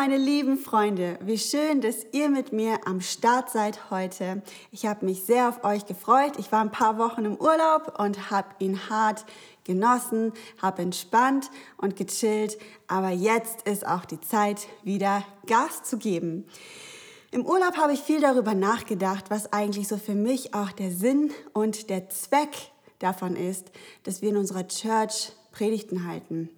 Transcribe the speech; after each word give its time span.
meine 0.00 0.16
lieben 0.16 0.58
Freunde, 0.58 1.18
wie 1.22 1.38
schön, 1.38 1.80
dass 1.80 2.06
ihr 2.12 2.28
mit 2.28 2.52
mir 2.52 2.86
am 2.86 3.00
Start 3.00 3.50
seid 3.50 3.90
heute. 3.90 4.42
Ich 4.70 4.86
habe 4.86 5.04
mich 5.04 5.24
sehr 5.24 5.48
auf 5.48 5.64
euch 5.64 5.86
gefreut. 5.86 6.34
Ich 6.38 6.52
war 6.52 6.60
ein 6.60 6.70
paar 6.70 6.98
Wochen 6.98 7.24
im 7.24 7.34
Urlaub 7.34 7.98
und 7.98 8.30
habe 8.30 8.46
ihn 8.60 8.78
hart 8.88 9.24
genossen, 9.64 10.34
habe 10.62 10.82
entspannt 10.82 11.50
und 11.78 11.96
gechillt, 11.96 12.58
aber 12.86 13.10
jetzt 13.10 13.62
ist 13.62 13.84
auch 13.84 14.04
die 14.04 14.20
Zeit, 14.20 14.68
wieder 14.84 15.24
Gas 15.46 15.82
zu 15.82 15.98
geben. 15.98 16.46
Im 17.32 17.44
Urlaub 17.44 17.76
habe 17.76 17.92
ich 17.92 18.00
viel 18.00 18.20
darüber 18.20 18.54
nachgedacht, 18.54 19.30
was 19.30 19.52
eigentlich 19.52 19.88
so 19.88 19.96
für 19.96 20.14
mich 20.14 20.54
auch 20.54 20.70
der 20.70 20.92
Sinn 20.92 21.32
und 21.52 21.90
der 21.90 22.08
Zweck 22.08 22.70
davon 23.00 23.34
ist, 23.34 23.72
dass 24.04 24.22
wir 24.22 24.28
in 24.28 24.36
unserer 24.36 24.68
Church 24.68 25.32
Predigten 25.50 26.06
halten 26.06 26.50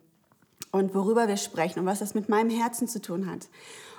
und 0.72 0.94
worüber 0.94 1.28
wir 1.28 1.36
sprechen 1.36 1.80
und 1.80 1.86
was 1.86 2.00
das 2.00 2.14
mit 2.14 2.28
meinem 2.28 2.50
Herzen 2.50 2.88
zu 2.88 3.00
tun 3.00 3.30
hat. 3.30 3.48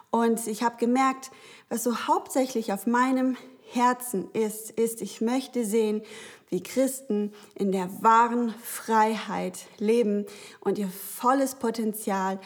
Und 0.10 0.48
ich 0.48 0.64
habe 0.64 0.76
gemerkt, 0.78 1.32
was 1.70 1.84
so 1.84 2.08
hauptsächlich 2.08 2.74
auf 2.74 2.86
meinem 2.86 3.38
Herzen 3.72 4.30
ist, 4.34 4.72
ist, 4.72 5.02
ich 5.02 5.22
möchte 5.22 5.66
sehen, 5.66 6.02
wie 6.50 6.62
Christen 6.62 7.34
in 7.56 7.72
der 7.72 7.90
wahren 8.04 8.54
Freiheit 8.62 9.60
leben 9.78 10.26
und 10.60 10.78
ihr 10.78 10.90
volles 10.90 11.56
Potenzial 11.56 12.40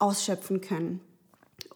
ausschöpfen 0.00 0.60
können. 0.60 1.00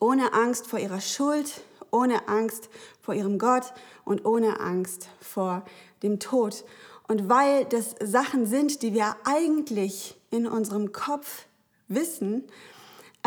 Ohne 0.00 0.33
Angst 0.33 0.66
vor 0.66 0.80
ihrer 0.80 1.00
Schuld, 1.00 1.62
ohne 1.92 2.28
Angst 2.28 2.69
vor 3.00 3.14
ihrem 3.14 3.38
Gott 3.38 3.73
und 4.05 4.25
ohne 4.25 4.59
Angst 4.59 5.09
vor 5.20 5.64
dem 6.02 6.19
Tod. 6.19 6.64
Und 7.06 7.28
weil 7.28 7.64
das 7.66 7.94
Sachen 8.03 8.47
sind, 8.47 8.83
die 8.83 8.92
wir 8.92 9.14
eigentlich 9.25 10.16
in 10.31 10.48
unserem 10.48 10.91
Kopf 10.91 11.47
wissen, 11.89 12.45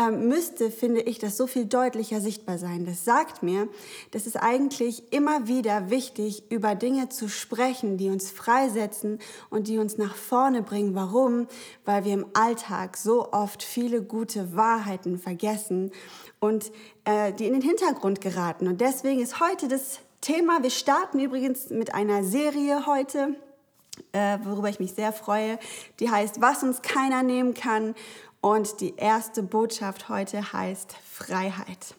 ähm, 0.00 0.28
müsste, 0.28 0.70
finde 0.70 1.02
ich, 1.02 1.18
das 1.18 1.36
so 1.36 1.46
viel 1.46 1.66
deutlicher 1.66 2.20
sichtbar 2.20 2.56
sein. 2.56 2.86
Das 2.86 3.04
sagt 3.04 3.42
mir, 3.42 3.68
dass 4.12 4.26
es 4.26 4.36
eigentlich 4.36 5.12
immer 5.12 5.46
wieder 5.46 5.90
wichtig, 5.90 6.44
über 6.50 6.74
Dinge 6.74 7.10
zu 7.10 7.28
sprechen, 7.28 7.98
die 7.98 8.08
uns 8.08 8.30
freisetzen 8.30 9.18
und 9.50 9.68
die 9.68 9.78
uns 9.78 9.98
nach 9.98 10.14
vorne 10.14 10.62
bringen. 10.62 10.94
Warum? 10.94 11.48
Weil 11.84 12.04
wir 12.04 12.14
im 12.14 12.26
Alltag 12.32 12.96
so 12.96 13.30
oft 13.32 13.62
viele 13.62 14.02
gute 14.02 14.56
Wahrheiten 14.56 15.18
vergessen 15.18 15.90
und 16.38 16.72
äh, 17.04 17.32
die 17.34 17.46
in 17.46 17.52
den 17.52 17.62
Hintergrund 17.62 18.22
geraten. 18.22 18.68
Und 18.68 18.80
deswegen 18.80 19.20
ist 19.20 19.40
heute 19.40 19.68
das 19.68 19.98
Thema, 20.22 20.62
wir 20.62 20.70
starten 20.70 21.18
übrigens 21.18 21.68
mit 21.68 21.94
einer 21.94 22.24
Serie 22.24 22.86
heute, 22.86 23.36
äh, 24.12 24.38
worüber 24.44 24.70
ich 24.70 24.80
mich 24.80 24.92
sehr 24.92 25.12
freue. 25.12 25.58
Die 25.98 26.10
heißt, 26.10 26.40
was 26.40 26.62
uns 26.62 26.80
keiner 26.80 27.22
nehmen 27.22 27.52
kann. 27.52 27.94
Und 28.40 28.80
die 28.80 28.96
erste 28.96 29.42
Botschaft 29.42 30.08
heute 30.08 30.52
heißt 30.52 30.94
Freiheit. 31.04 31.94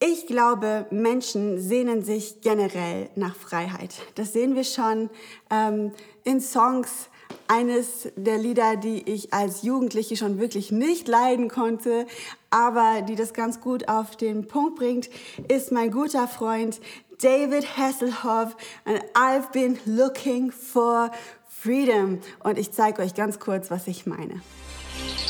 Ich 0.00 0.26
glaube, 0.26 0.86
Menschen 0.90 1.60
sehnen 1.60 2.02
sich 2.02 2.40
generell 2.40 3.08
nach 3.14 3.36
Freiheit. 3.36 3.94
Das 4.16 4.32
sehen 4.32 4.56
wir 4.56 4.64
schon 4.64 5.10
ähm, 5.48 5.92
in 6.24 6.40
Songs. 6.40 7.08
Eines 7.46 8.08
der 8.16 8.36
Lieder, 8.38 8.76
die 8.76 9.08
ich 9.08 9.32
als 9.32 9.62
Jugendliche 9.62 10.16
schon 10.16 10.38
wirklich 10.38 10.72
nicht 10.72 11.06
leiden 11.06 11.48
konnte, 11.48 12.06
aber 12.50 13.02
die 13.02 13.14
das 13.14 13.32
ganz 13.32 13.60
gut 13.60 13.88
auf 13.88 14.16
den 14.16 14.48
Punkt 14.48 14.76
bringt, 14.76 15.08
ist 15.48 15.70
mein 15.70 15.90
guter 15.90 16.26
Freund 16.28 16.80
David 17.20 17.76
Hasselhoff 17.76 18.56
and 18.84 19.02
I've 19.14 19.52
been 19.52 19.78
looking 19.86 20.50
for 20.50 21.10
freedom. 21.46 22.20
Und 22.42 22.58
ich 22.58 22.72
zeige 22.72 23.02
euch 23.02 23.14
ganz 23.14 23.38
kurz, 23.38 23.70
was 23.70 23.86
ich 23.86 24.04
meine. 24.04 24.42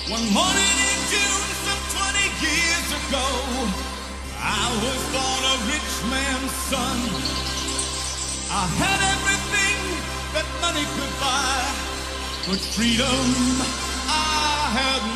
One 0.09 0.27
morning 0.33 0.75
in 0.91 0.99
June, 1.13 1.47
some 1.67 1.83
20 1.99 2.19
years 2.45 2.89
ago, 3.01 3.27
I 4.39 4.65
was 4.85 5.01
born 5.15 5.43
a 5.55 5.57
rich 5.73 5.93
man's 6.11 6.53
son. 6.71 6.99
I 8.51 8.67
had 8.83 9.01
everything 9.15 9.79
that 10.35 10.47
money 10.61 10.87
could 10.97 11.15
buy, 11.21 11.59
but 12.49 12.61
freedom 12.77 13.27
I 14.09 14.71
had 14.79 15.12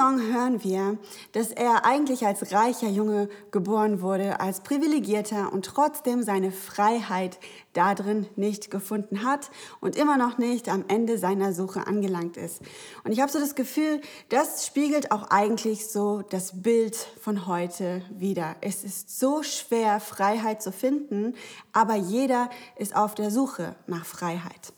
Song 0.00 0.32
hören 0.32 0.64
wir, 0.64 0.96
dass 1.32 1.50
er 1.50 1.84
eigentlich 1.84 2.24
als 2.24 2.52
reicher 2.52 2.88
Junge 2.88 3.28
geboren 3.50 4.00
wurde, 4.00 4.40
als 4.40 4.60
privilegierter 4.60 5.52
und 5.52 5.66
trotzdem 5.66 6.22
seine 6.22 6.52
Freiheit 6.52 7.38
darin 7.74 8.26
nicht 8.34 8.70
gefunden 8.70 9.24
hat 9.24 9.50
und 9.78 9.96
immer 9.96 10.16
noch 10.16 10.38
nicht 10.38 10.70
am 10.70 10.86
Ende 10.88 11.18
seiner 11.18 11.52
Suche 11.52 11.86
angelangt 11.86 12.38
ist. 12.38 12.62
Und 13.04 13.12
ich 13.12 13.20
habe 13.20 13.30
so 13.30 13.38
das 13.38 13.54
Gefühl, 13.54 14.00
das 14.30 14.64
spiegelt 14.64 15.12
auch 15.12 15.28
eigentlich 15.28 15.86
so 15.86 16.22
das 16.30 16.62
Bild 16.62 16.96
von 16.96 17.46
heute 17.46 18.00
wieder. 18.08 18.56
Es 18.62 18.84
ist 18.84 19.20
so 19.20 19.42
schwer, 19.42 20.00
Freiheit 20.00 20.62
zu 20.62 20.72
finden, 20.72 21.34
aber 21.74 21.96
jeder 21.96 22.48
ist 22.76 22.96
auf 22.96 23.14
der 23.14 23.30
Suche 23.30 23.76
nach 23.86 24.06
Freiheit. 24.06 24.72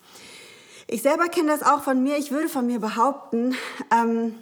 Ich 0.88 1.02
selber 1.02 1.28
kenne 1.28 1.48
das 1.48 1.62
auch 1.62 1.82
von 1.82 2.02
mir. 2.02 2.18
Ich 2.18 2.32
würde 2.32 2.48
von 2.48 2.66
mir 2.66 2.80
behaupten, 2.80 3.54
ähm, 3.92 4.34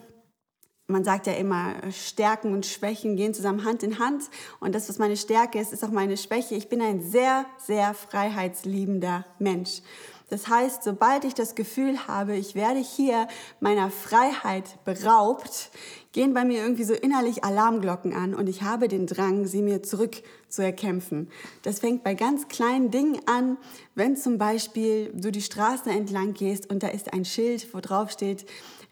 man 0.91 1.05
sagt 1.05 1.27
ja 1.27 1.33
immer, 1.34 1.75
Stärken 1.91 2.53
und 2.53 2.67
Schwächen 2.67 3.17
gehen 3.17 3.34
zusammen 3.34 3.65
Hand 3.65 3.83
in 3.83 3.99
Hand. 3.99 4.25
Und 4.61 4.75
das, 4.75 4.89
was 4.89 4.99
meine 4.99 5.17
Stärke 5.17 5.59
ist, 5.59 5.73
ist 5.73 5.84
auch 5.84 5.91
meine 5.91 6.17
Schwäche. 6.17 6.55
Ich 6.55 6.69
bin 6.69 6.83
ein 6.83 7.01
sehr, 7.01 7.47
sehr 7.59 7.95
freiheitsliebender 7.95 9.25
Mensch. 9.39 9.83
Das 10.31 10.47
heißt, 10.47 10.84
sobald 10.84 11.25
ich 11.25 11.34
das 11.34 11.56
Gefühl 11.56 12.06
habe, 12.06 12.37
ich 12.37 12.55
werde 12.55 12.78
hier 12.78 13.27
meiner 13.59 13.91
Freiheit 13.91 14.65
beraubt, 14.84 15.71
gehen 16.12 16.34
bei 16.34 16.45
mir 16.45 16.62
irgendwie 16.62 16.84
so 16.84 16.95
innerlich 16.95 17.43
Alarmglocken 17.43 18.15
an 18.15 18.34
und 18.34 18.49
ich 18.49 18.62
habe 18.62 18.87
den 18.87 19.09
Drang, 19.09 19.47
sie 19.47 19.61
mir 19.61 19.83
zurück 19.83 20.22
zu 20.49 20.62
erkämpfen. 20.62 21.28
Das 21.62 21.81
fängt 21.81 22.05
bei 22.05 22.15
ganz 22.15 22.47
kleinen 22.47 22.93
Dingen 22.93 23.21
an, 23.27 23.59
wenn 23.97 24.17
zum 24.17 24.39
Beispiel 24.39 25.12
du 25.15 25.33
die 25.33 25.43
Straße 25.43 25.91
entlang 25.91 26.33
gehst 26.33 26.71
und 26.71 26.84
da 26.84 26.89
ist 26.89 27.12
ein 27.12 27.25
Schild, 27.25 27.75
wo 27.75 27.81
drauf 27.81 28.11
steht, 28.12 28.47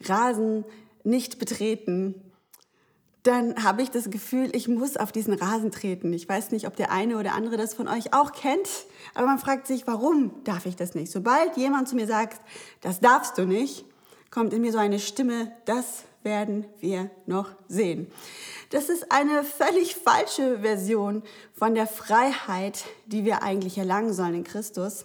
Rasen 0.04 0.64
nicht 1.04 1.38
betreten, 1.38 2.14
dann 3.22 3.62
habe 3.62 3.82
ich 3.82 3.90
das 3.90 4.10
Gefühl, 4.10 4.54
ich 4.54 4.68
muss 4.68 4.96
auf 4.96 5.12
diesen 5.12 5.34
Rasen 5.34 5.70
treten. 5.70 6.12
Ich 6.12 6.28
weiß 6.28 6.50
nicht, 6.50 6.66
ob 6.66 6.76
der 6.76 6.90
eine 6.90 7.18
oder 7.18 7.34
andere 7.34 7.56
das 7.56 7.74
von 7.74 7.88
euch 7.88 8.14
auch 8.14 8.32
kennt, 8.32 8.68
aber 9.14 9.26
man 9.26 9.38
fragt 9.38 9.66
sich, 9.66 9.86
warum 9.86 10.42
darf 10.44 10.66
ich 10.66 10.76
das 10.76 10.94
nicht? 10.94 11.12
Sobald 11.12 11.56
jemand 11.56 11.88
zu 11.88 11.96
mir 11.96 12.06
sagt, 12.06 12.40
das 12.80 13.00
darfst 13.00 13.36
du 13.36 13.44
nicht, 13.44 13.84
kommt 14.30 14.52
in 14.52 14.62
mir 14.62 14.72
so 14.72 14.78
eine 14.78 14.98
Stimme, 14.98 15.52
das 15.64 16.04
werden 16.22 16.66
wir 16.80 17.10
noch 17.26 17.50
sehen. 17.68 18.06
Das 18.70 18.88
ist 18.88 19.10
eine 19.10 19.44
völlig 19.44 19.96
falsche 19.96 20.60
Version 20.60 21.22
von 21.54 21.74
der 21.74 21.86
Freiheit, 21.86 22.84
die 23.06 23.24
wir 23.24 23.42
eigentlich 23.42 23.78
erlangen 23.78 24.12
sollen 24.12 24.34
in 24.34 24.44
Christus. 24.44 25.04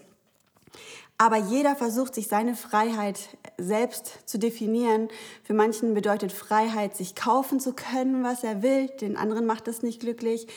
Aber 1.23 1.37
jeder 1.37 1.77
versucht, 1.77 2.15
sich 2.15 2.27
seine 2.27 2.53
Freiheit 2.53 3.17
selbst 3.57 4.27
zu 4.27 4.37
definieren. 4.37 5.07
Für 5.41 5.53
manchen 5.53 5.93
bedeutet 5.93 6.33
Freiheit, 6.33 6.97
sich 6.97 7.15
kaufen 7.15 7.61
zu 7.61 7.71
können, 7.71 8.25
was 8.25 8.43
er 8.43 8.61
will. 8.61 8.87
Den 8.99 9.15
anderen 9.15 9.45
macht 9.45 9.67
das 9.67 9.83
nicht 9.83 10.01
glücklich. 10.01 10.47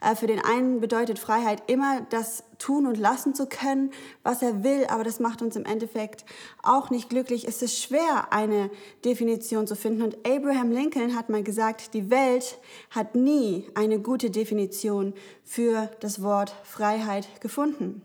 Äh, 0.00 0.16
für 0.16 0.26
den 0.26 0.44
einen 0.44 0.80
bedeutet 0.80 1.20
Freiheit, 1.20 1.62
immer 1.70 2.00
das 2.10 2.42
tun 2.58 2.88
und 2.88 2.98
lassen 2.98 3.36
zu 3.36 3.46
können, 3.46 3.92
was 4.24 4.42
er 4.42 4.64
will. 4.64 4.86
Aber 4.88 5.04
das 5.04 5.20
macht 5.20 5.42
uns 5.42 5.54
im 5.54 5.64
Endeffekt 5.64 6.24
auch 6.60 6.90
nicht 6.90 7.08
glücklich. 7.08 7.46
Es 7.46 7.62
ist 7.62 7.80
schwer, 7.80 8.32
eine 8.32 8.68
Definition 9.04 9.68
zu 9.68 9.76
finden. 9.76 10.02
Und 10.02 10.16
Abraham 10.26 10.72
Lincoln 10.72 11.14
hat 11.14 11.28
mal 11.28 11.44
gesagt, 11.44 11.94
die 11.94 12.10
Welt 12.10 12.58
hat 12.90 13.14
nie 13.14 13.70
eine 13.76 14.00
gute 14.00 14.32
Definition 14.32 15.14
für 15.44 15.88
das 16.00 16.20
Wort 16.20 16.52
Freiheit 16.64 17.28
gefunden. 17.40 18.02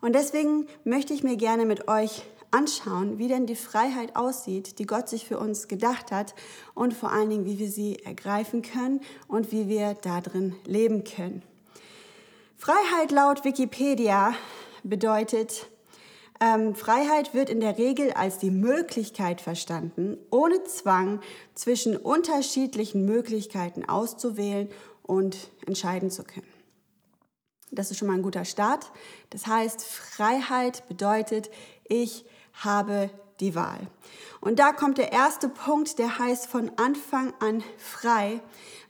Und 0.00 0.14
deswegen 0.14 0.66
möchte 0.84 1.12
ich 1.12 1.22
mir 1.22 1.36
gerne 1.36 1.66
mit 1.66 1.88
euch 1.88 2.22
anschauen, 2.50 3.18
wie 3.18 3.28
denn 3.28 3.46
die 3.46 3.56
Freiheit 3.56 4.16
aussieht, 4.16 4.78
die 4.78 4.86
Gott 4.86 5.08
sich 5.08 5.26
für 5.26 5.38
uns 5.38 5.68
gedacht 5.68 6.12
hat 6.12 6.34
und 6.74 6.94
vor 6.94 7.12
allen 7.12 7.30
Dingen, 7.30 7.44
wie 7.44 7.58
wir 7.58 7.70
sie 7.70 7.98
ergreifen 8.04 8.62
können 8.62 9.00
und 9.26 9.52
wie 9.52 9.68
wir 9.68 9.94
darin 9.94 10.54
leben 10.64 11.04
können. 11.04 11.42
Freiheit 12.56 13.10
laut 13.10 13.44
Wikipedia 13.44 14.34
bedeutet, 14.82 15.68
ähm, 16.40 16.74
Freiheit 16.74 17.34
wird 17.34 17.50
in 17.50 17.60
der 17.60 17.78
Regel 17.78 18.12
als 18.12 18.38
die 18.38 18.50
Möglichkeit 18.50 19.40
verstanden, 19.40 20.16
ohne 20.30 20.62
Zwang 20.64 21.20
zwischen 21.54 21.96
unterschiedlichen 21.96 23.04
Möglichkeiten 23.04 23.88
auszuwählen 23.88 24.68
und 25.02 25.36
entscheiden 25.66 26.10
zu 26.10 26.22
können. 26.22 26.57
Das 27.70 27.90
ist 27.90 27.98
schon 27.98 28.08
mal 28.08 28.14
ein 28.14 28.22
guter 28.22 28.44
Start. 28.44 28.90
Das 29.30 29.46
heißt, 29.46 29.84
Freiheit 29.84 30.86
bedeutet, 30.88 31.50
ich 31.88 32.24
habe 32.52 33.10
die 33.40 33.54
Wahl. 33.54 33.78
Und 34.40 34.58
da 34.58 34.72
kommt 34.72 34.98
der 34.98 35.12
erste 35.12 35.48
Punkt, 35.48 35.98
der 35.98 36.18
heißt 36.18 36.46
von 36.46 36.70
Anfang 36.76 37.32
an 37.40 37.62
frei, 37.76 38.40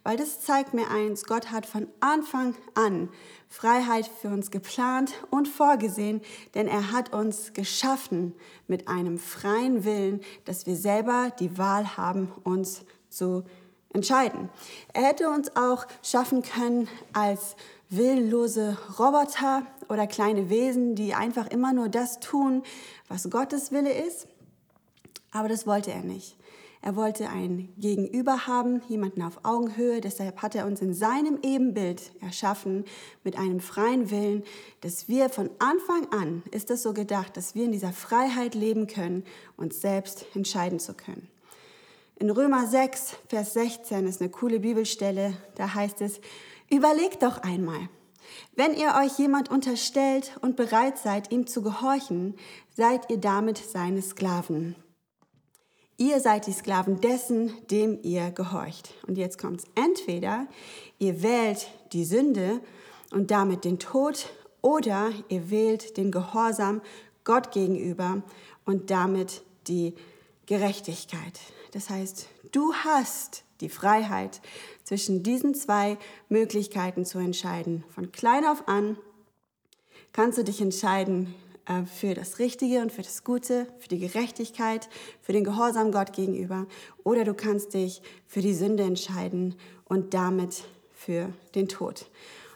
weil 0.05 0.17
das 0.17 0.41
zeigt 0.41 0.75
mir 0.75 0.91
eins, 0.91 1.25
Gott 1.25 1.51
hat 1.51 1.67
von 1.67 1.87
Anfang 2.01 2.55
an 2.75 3.11
Freiheit 3.49 4.07
für 4.07 4.29
uns 4.29 4.51
geplant 4.51 5.13
und 5.31 5.49
vorgesehen, 5.49 6.21
denn 6.55 6.69
er 6.69 6.93
hat 6.93 7.13
uns 7.13 7.53
geschaffen 7.53 8.35
mit 8.69 8.89
einem 8.89 9.19
freien 9.19 9.85
Willen, 9.85 10.21
dass 10.45 10.67
wir 10.67 10.77
selber 10.77 11.31
die 11.39 11.59
Wahl 11.59 11.97
haben, 11.97 12.33
uns 12.45 12.85
zu 13.09 13.45
entscheiden. 13.93 14.51
Er 14.93 15.03
hätte 15.09 15.31
uns 15.31 15.57
auch 15.57 15.87
schaffen 16.03 16.43
können 16.43 16.89
als 17.13 17.57
willenlose 17.91 18.77
Roboter 18.99 19.63
oder 19.89 20.07
kleine 20.07 20.51
Wesen, 20.51 20.95
die 20.95 21.15
einfach 21.15 21.49
immer 21.49 21.73
nur 21.73 21.89
das 21.89 22.21
tun, 22.21 22.63
was 23.09 23.31
Gottes 23.31 23.73
Wille 23.73 23.93
ist. 23.93 24.27
Aber 25.33 25.49
das 25.49 25.67
wollte 25.67 25.91
er 25.91 26.03
nicht. 26.03 26.37
Er 26.81 26.95
wollte 26.95 27.29
ein 27.29 27.73
Gegenüber 27.77 28.47
haben, 28.47 28.83
jemanden 28.89 29.23
auf 29.23 29.41
Augenhöhe. 29.43 30.01
Deshalb 30.01 30.43
hat 30.43 30.55
er 30.55 30.67
uns 30.67 30.81
in 30.81 30.95
seinem 30.95 31.39
Ebenbild 31.43 32.13
erschaffen 32.21 32.85
mit 33.25 33.37
einem 33.37 33.61
freien 33.61 34.11
Willen, 34.11 34.45
dass 34.81 35.09
wir 35.09 35.29
von 35.29 35.51
Anfang 35.59 36.07
an, 36.13 36.43
ist 36.53 36.71
es 36.71 36.85
so 36.85 36.93
gedacht, 36.93 37.37
dass 37.37 37.57
wir 37.57 37.65
in 37.65 37.73
dieser 37.73 37.93
Freiheit 37.93 38.55
leben 38.55 38.87
können, 38.87 39.25
uns 39.57 39.81
selbst 39.81 40.25
entscheiden 40.35 40.79
zu 40.79 40.95
können. 40.95 41.29
In 42.21 42.31
Römer 42.31 42.67
6, 42.67 43.17
Vers 43.29 43.55
16 43.55 44.07
ist 44.07 44.21
eine 44.21 44.31
coole 44.31 44.61
Bibelstelle. 44.61 45.35
Da 45.57 45.75
heißt 45.75 46.01
es, 46.01 46.21
überlegt 46.71 47.23
doch 47.23 47.39
einmal. 47.39 47.89
Wenn 48.55 48.75
ihr 48.75 48.95
euch 49.03 49.19
jemand 49.19 49.51
unterstellt 49.51 50.33
und 50.41 50.57
bereit 50.57 50.99
seid, 50.99 51.33
ihm 51.33 51.47
zu 51.47 51.63
gehorchen, 51.63 52.35
seid 52.77 53.11
ihr 53.11 53.19
damit 53.19 53.59
seine 53.59 54.03
Sklaven. 54.03 54.77
Ihr 55.97 56.21
seid 56.21 56.47
die 56.47 56.53
Sklaven 56.53 57.01
dessen, 57.01 57.53
dem 57.71 57.99
ihr 58.03 58.31
gehorcht. 58.31 58.95
Und 59.07 59.19
jetzt 59.19 59.39
kommt's. 59.39 59.65
Entweder 59.75 60.47
ihr 60.99 61.23
wählt 61.23 61.69
die 61.93 62.05
Sünde 62.05 62.61
und 63.11 63.31
damit 63.31 63.65
den 63.65 63.79
Tod 63.79 64.29
oder 64.61 65.11
ihr 65.29 65.51
wählt 65.51 65.97
den 65.97 66.13
Gehorsam 66.13 66.83
Gott 67.25 67.51
gegenüber 67.51 68.23
und 68.65 68.91
damit 68.91 69.43
die 69.67 69.95
Gerechtigkeit. 70.47 71.41
Das 71.73 71.91
heißt, 71.91 72.27
du 72.53 72.75
hast 72.75 73.45
die 73.61 73.69
Freiheit, 73.69 74.41
zwischen 74.85 75.23
diesen 75.23 75.55
zwei 75.55 75.99
Möglichkeiten 76.29 77.05
zu 77.05 77.19
entscheiden. 77.19 77.85
Von 77.91 78.11
klein 78.13 78.47
auf 78.47 78.69
an 78.69 78.97
kannst 80.13 80.39
du 80.39 80.45
dich 80.45 80.61
entscheiden, 80.61 81.35
äh, 81.69 81.85
für 81.85 82.15
das 82.15 82.39
Richtige 82.39 82.81
und 82.81 82.93
für 82.93 83.03
das 83.03 83.25
Gute, 83.25 83.67
für 83.79 83.89
die 83.89 83.99
Gerechtigkeit, 83.99 84.89
für 85.21 85.33
den 85.33 85.45
Gehorsam 85.45 85.93
Gott 85.93 86.13
gegenüber. 86.13 86.67
Oder 87.05 87.25
du 87.25 87.35
kannst 87.35 87.75
dich 87.75 88.03
für 88.27 88.41
die 88.41 88.55
Sünde 88.55 88.83
entscheiden 88.83 89.55
und 89.85 90.15
damit 90.15 90.65
für 90.93 91.33
den 91.55 91.69
Tod. 91.69 92.07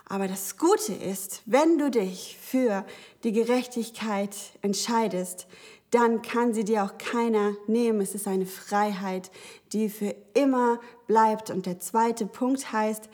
Aber 0.06 0.28
das 0.28 0.56
Gute 0.58 0.92
ist, 0.92 1.42
wenn 1.46 1.78
du 1.78 1.90
dich 1.90 2.38
für 2.40 2.84
die 3.24 3.32
Gerechtigkeit 3.32 4.34
entscheidest, 4.60 5.46
dann 5.92 6.22
kann 6.22 6.54
sie 6.54 6.64
dir 6.64 6.84
auch 6.84 6.98
keiner 6.98 7.54
nehmen. 7.68 8.00
Es 8.00 8.14
ist 8.14 8.26
eine 8.26 8.46
Freiheit, 8.46 9.30
die 9.72 9.88
für 9.88 10.14
immer 10.34 10.80
bleibt. 11.06 11.50
Und 11.50 11.66
der 11.66 11.78
zweite 11.78 12.26
Punkt 12.26 12.72
heißt, 12.72 13.08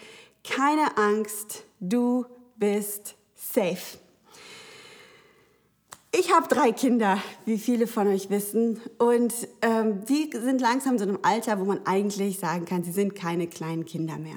keine 0.45 0.97
Angst, 0.97 1.65
du 1.81 2.25
bist 2.57 3.17
safe. 3.35 3.99
Ich 6.11 6.33
habe 6.33 6.49
drei 6.49 6.73
Kinder, 6.73 7.19
wie 7.45 7.59
viele 7.59 7.87
von 7.87 8.07
euch 8.07 8.31
wissen, 8.31 8.81
und 8.99 9.35
ähm, 9.61 10.05
die 10.07 10.31
sind 10.33 10.61
langsam 10.61 10.99
so 10.99 11.05
einem 11.05 11.19
Alter, 11.23 11.61
wo 11.61 11.65
man 11.65 11.85
eigentlich 11.85 12.39
sagen 12.39 12.65
kann, 12.65 12.83
sie 12.83 12.93
sind 12.93 13.15
keine 13.15 13.47
kleinen 13.47 13.85
Kinder 13.85 14.17
mehr. 14.17 14.37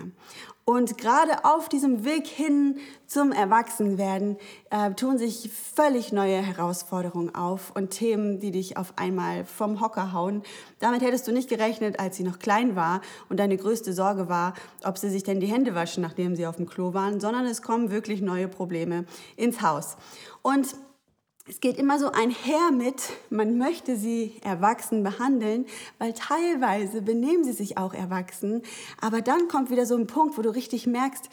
Und 0.72 0.98
gerade 0.98 1.44
auf 1.44 1.68
diesem 1.68 2.06
Weg 2.06 2.26
hin 2.26 2.78
zum 3.06 3.34
Erwachsenwerden 3.34 4.38
äh, 4.70 4.92
tun 4.94 5.18
sich 5.18 5.52
völlig 5.52 6.14
neue 6.14 6.38
Herausforderungen 6.38 7.36
auf 7.36 7.76
und 7.76 7.90
Themen, 7.90 8.40
die 8.40 8.52
dich 8.52 8.78
auf 8.78 8.94
einmal 8.96 9.44
vom 9.44 9.82
Hocker 9.82 10.14
hauen. 10.14 10.44
Damit 10.80 11.02
hättest 11.02 11.28
du 11.28 11.34
nicht 11.34 11.50
gerechnet, 11.50 12.00
als 12.00 12.16
sie 12.16 12.24
noch 12.24 12.40
klein 12.40 12.78
war 12.78 13.02
und 13.28 13.42
deine 13.42 13.58
größte 13.58 13.92
Sorge 13.92 14.30
war, 14.30 14.54
ob 14.86 14.98
sie 14.98 15.10
sich 15.10 15.24
denn 15.24 15.42
die 15.42 15.48
Hände 15.48 15.76
waschen, 15.76 16.02
nachdem 16.02 16.38
sie 16.38 16.48
auf 16.48 16.56
dem 16.56 16.70
Klo 16.70 16.94
waren, 16.94 17.20
sondern 17.20 17.46
es 17.48 17.62
kommen 17.62 17.92
wirklich 17.92 18.22
neue 18.22 18.48
Probleme 18.48 19.04
ins 19.36 19.62
Haus. 19.62 19.98
Und 20.42 20.68
es 21.52 21.60
geht 21.60 21.78
immer 21.78 22.00
so 22.00 22.10
einher 22.10 22.72
mit, 22.72 23.10
man 23.30 23.58
möchte 23.58 23.98
sie 23.98 24.38
erwachsen 24.42 25.04
behandeln, 25.04 25.66
weil 26.00 26.14
teilweise 26.14 27.02
benehmen 27.02 27.44
sie 27.44 27.52
sich 27.52 27.78
auch 27.78 27.94
erwachsen, 27.94 28.62
aber 29.02 29.22
dann 29.22 29.50
kommt 29.50 29.70
wieder 29.70 29.86
so 29.86 29.98
ein 29.98 30.08
Punkt, 30.08 30.38
wo 30.38 30.44
du 30.44 30.50
richtig 30.50 30.88
merkst, 30.88 31.30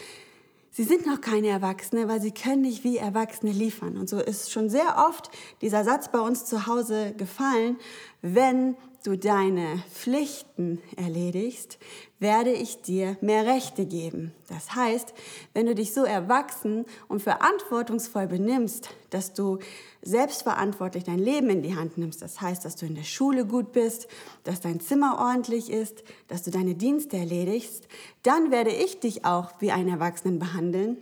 sie 0.73 0.83
sind 0.83 1.07
noch 1.07 1.21
keine 1.21 1.47
Erwachsene, 1.47 2.09
weil 2.09 2.21
sie 2.21 2.33
können 2.33 2.63
nicht 2.63 2.83
wie 2.83 2.97
Erwachsene 2.97 3.53
liefern. 3.53 3.97
Und 3.97 4.09
so 4.09 4.19
ist 4.19 4.51
schon 4.51 4.69
sehr 4.69 5.07
oft 5.09 5.31
dieser 5.63 5.85
Satz 5.85 6.11
bei 6.11 6.19
uns 6.19 6.45
zu 6.47 6.67
Hause 6.67 7.15
gefallen, 7.17 7.77
wenn 8.21 8.77
du 9.05 9.17
deine 9.17 9.83
Pflichten 9.93 10.81
erledigst, 10.97 11.79
werde 12.19 12.53
ich 12.53 12.83
dir 12.83 13.17
mehr 13.21 13.47
Rechte 13.47 13.87
geben. 13.87 14.33
Das 14.49 14.75
heißt, 14.75 15.15
wenn 15.55 15.67
du 15.67 15.75
dich 15.75 15.95
so 15.95 16.05
erwachsen 16.05 16.85
und 17.07 17.23
verantwortungsvoll 17.23 18.27
benimmst, 18.27 18.91
dass 19.11 19.33
du 19.33 19.59
selbstverantwortlich 20.03 21.05
dein 21.05 21.19
Leben 21.19 21.49
in 21.51 21.63
die 21.63 21.77
Hand 21.77 21.97
nimmst, 21.97 22.23
das 22.23 22.41
heißt, 22.41 22.65
dass 22.65 22.77
du 22.77 22.87
in 22.87 22.95
der 22.95 23.05
Schule 23.05 23.47
gut 23.47 23.73
bist, 23.73 24.09
dass 24.45 24.61
dein 24.61 24.81
Zimmer 24.81 25.19
ordentlich 25.21 25.71
ist, 25.71 26.03
dass 26.27 26.43
du 26.43 26.51
deine 26.51 26.75
Dienste 26.75 27.17
erledigst, 27.17 27.87
dann 28.23 28.51
werde 28.51 28.71
ich 28.71 29.01
dich 29.01 29.25
auch 29.25 29.53
wie 29.61 29.71
einen 29.71 29.89
Erwachsenen 29.89 30.39
behandeln 30.39 30.99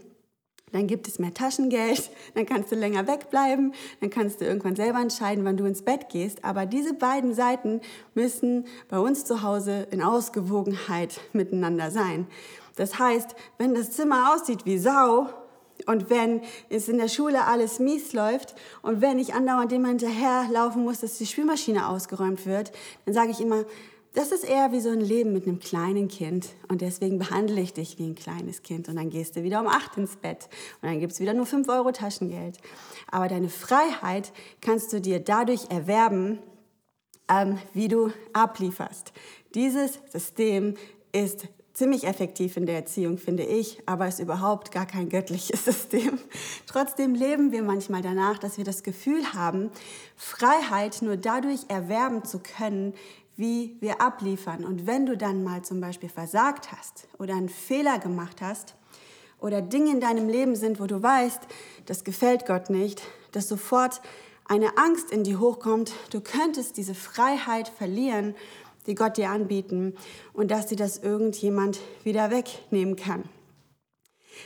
dann 0.77 0.87
gibt 0.87 1.09
es 1.09 1.19
mehr 1.19 1.35
Taschengeld, 1.35 2.11
dann 2.35 2.47
kannst 2.47 2.71
du 2.71 2.77
länger 2.77 3.07
wegbleiben, 3.07 3.73
dann 4.01 4.11
kannst 4.11 4.41
du 4.41 4.45
irgendwann 4.45 4.77
selber 4.77 5.01
entscheiden, 5.01 5.45
wann 5.45 5.57
du 5.57 5.65
ins 5.65 5.83
Bett 5.83 6.09
gehst. 6.09 6.45
Aber 6.45 6.67
diese 6.67 6.95
beiden 6.95 7.35
Seiten 7.35 7.81
müssen 8.15 8.67
bei 8.89 8.99
uns 8.99 9.25
zu 9.25 9.43
Hause 9.43 9.87
in 9.91 10.03
Ausgewogenheit 10.03 11.21
miteinander 11.33 11.91
sein. 11.91 12.27
Das 12.77 12.99
heißt, 12.99 13.35
wenn 13.59 13.75
das 13.75 13.93
Zimmer 13.93 14.35
aussieht 14.35 14.67
wie 14.67 14.79
Sau 14.79 15.29
und 15.87 16.11
wenn 16.11 16.43
es 16.69 16.89
in 16.89 16.99
der 16.99 17.09
Schule 17.09 17.45
alles 17.45 17.79
mies 17.79 18.13
läuft 18.13 18.55
und 18.83 19.01
wenn 19.01 19.19
ich 19.19 19.35
andauernd 19.35 19.73
dem 19.73 19.87
hinterherlaufen 19.87 20.85
muss, 20.85 21.01
dass 21.01 21.17
die 21.19 21.27
Spülmaschine 21.27 21.89
ausgeräumt 21.89 22.45
wird, 22.45 22.73
dann 23.07 23.15
sage 23.15 23.31
ich 23.31 23.41
immer, 23.41 23.65
das 24.17 24.33
ist 24.33 24.45
eher 24.45 24.73
wie 24.73 24.81
so 24.81 24.89
ein 24.89 25.01
Leben 25.01 25.35
mit 25.35 25.47
einem 25.47 25.59
kleinen 25.59 26.09
Kind 26.09 26.49
und 26.69 26.81
deswegen 26.81 27.19
behandle 27.19 27.61
ich 27.61 27.75
dich 27.75 27.99
wie 27.99 28.07
ein 28.07 28.15
kleines 28.15 28.63
Kind 28.63 28.89
und 28.89 28.97
dann 28.97 29.11
gehst 29.11 29.37
du 29.37 29.43
wieder 29.43 29.61
um 29.61 29.67
acht 29.67 29.99
ins 29.99 30.17
Bett 30.17 30.49
und 30.81 30.89
dann 30.89 31.01
gibt's 31.01 31.21
wieder 31.21 31.35
nur 31.35 31.45
fünf 31.45 31.69
Euro 31.69 31.93
Taschengeld. 31.93 32.57
Aber 33.11 33.29
deine 33.29 33.51
Freiheit 33.51 34.33
kannst 34.63 34.91
du 34.95 35.03
dir 35.03 35.21
dadurch 35.21 35.71
erwerben, 35.71 36.39
ähm, 37.29 37.59
wie 37.75 37.89
du 37.89 38.11
ablieferst. 38.33 39.13
Dieses 39.55 40.01
System 40.11 40.75
ist 41.13 41.49
ziemlich 41.75 42.05
effektiv 42.05 42.57
in 42.57 42.65
der 42.65 42.77
Erziehung, 42.77 43.19
finde 43.19 43.43
ich, 43.43 43.83
aber 43.85 44.09
ist 44.09 44.19
überhaupt 44.19 44.73
gar 44.73 44.87
kein 44.87 45.11
göttliches 45.11 45.63
System. 45.67 46.19
Trotzdem 46.67 47.15
leben 47.15 47.53
wir 47.53 47.63
manchmal 47.63 48.01
danach, 48.01 48.39
dass 48.39 48.57
wir 48.57 48.65
das 48.65 48.83
Gefühl 48.83 49.35
haben, 49.35 49.71
Freiheit 50.17 51.03
nur 51.03 51.19
dadurch 51.19 51.67
erwerben 51.69 52.25
zu 52.25 52.39
können, 52.39 52.95
wie 53.37 53.77
wir 53.81 54.01
abliefern. 54.01 54.65
Und 54.65 54.87
wenn 54.87 55.07
du 55.07 55.17
dann 55.17 55.45
mal 55.45 55.63
zum 55.63 55.81
Beispiel 55.81 56.09
versagt 56.09 56.73
hast 56.73 57.09
oder 57.19 57.35
einen 57.35 57.49
Fehler 57.49 57.99
gemacht 57.99 58.41
hast 58.41 58.75
oder 59.39 59.61
Dinge 59.63 59.93
in 59.93 60.01
deinem 60.01 60.29
Leben 60.29 60.57
sind, 60.57 60.81
wo 60.81 60.87
du 60.87 61.03
weißt, 61.03 61.41
das 61.85 62.05
gefällt 62.05 62.47
Gott 62.47 62.71
nicht, 62.71 63.03
dass 63.33 63.49
sofort 63.49 64.01
eine 64.47 64.79
Angst 64.79 65.11
in 65.11 65.25
dir 65.25 65.41
hochkommt, 65.41 65.93
du 66.11 66.21
könntest 66.21 66.77
diese 66.77 66.95
Freiheit 66.95 67.69
verlieren, 67.69 68.35
die 68.87 68.95
Gott 68.95 69.17
dir 69.17 69.31
anbieten 69.31 69.95
und 70.33 70.51
dass 70.51 70.67
dir 70.67 70.77
das 70.77 70.99
irgendjemand 70.99 71.81
wieder 72.05 72.31
wegnehmen 72.31 72.97
kann. 72.97 73.25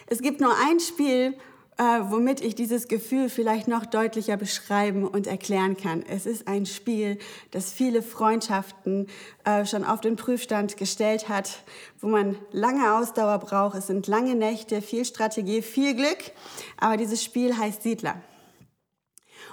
Es 0.06 0.22
gibt 0.22 0.40
nur 0.40 0.54
ein 0.56 0.80
Spiel, 0.80 1.36
äh, 1.80 2.10
womit 2.10 2.42
ich 2.42 2.54
dieses 2.54 2.88
Gefühl 2.88 3.30
vielleicht 3.30 3.66
noch 3.66 3.86
deutlicher 3.86 4.36
beschreiben 4.36 5.08
und 5.08 5.26
erklären 5.26 5.78
kann. 5.78 6.04
Es 6.06 6.26
ist 6.26 6.46
ein 6.46 6.66
Spiel, 6.66 7.18
das 7.52 7.72
viele 7.72 8.02
Freundschaften 8.02 9.06
äh, 9.44 9.64
schon 9.64 9.84
auf 9.84 10.02
den 10.02 10.16
Prüfstand 10.16 10.76
gestellt 10.76 11.30
hat, 11.30 11.62
wo 12.02 12.08
man 12.08 12.36
lange 12.52 12.98
Ausdauer 12.98 13.38
braucht. 13.38 13.78
Es 13.78 13.86
sind 13.86 14.06
lange 14.08 14.34
Nächte, 14.34 14.82
viel 14.82 15.06
Strategie, 15.06 15.62
viel 15.62 15.94
Glück. 15.94 16.18
Aber 16.76 16.98
dieses 16.98 17.24
Spiel 17.24 17.56
heißt 17.56 17.82
Siedler. 17.82 18.16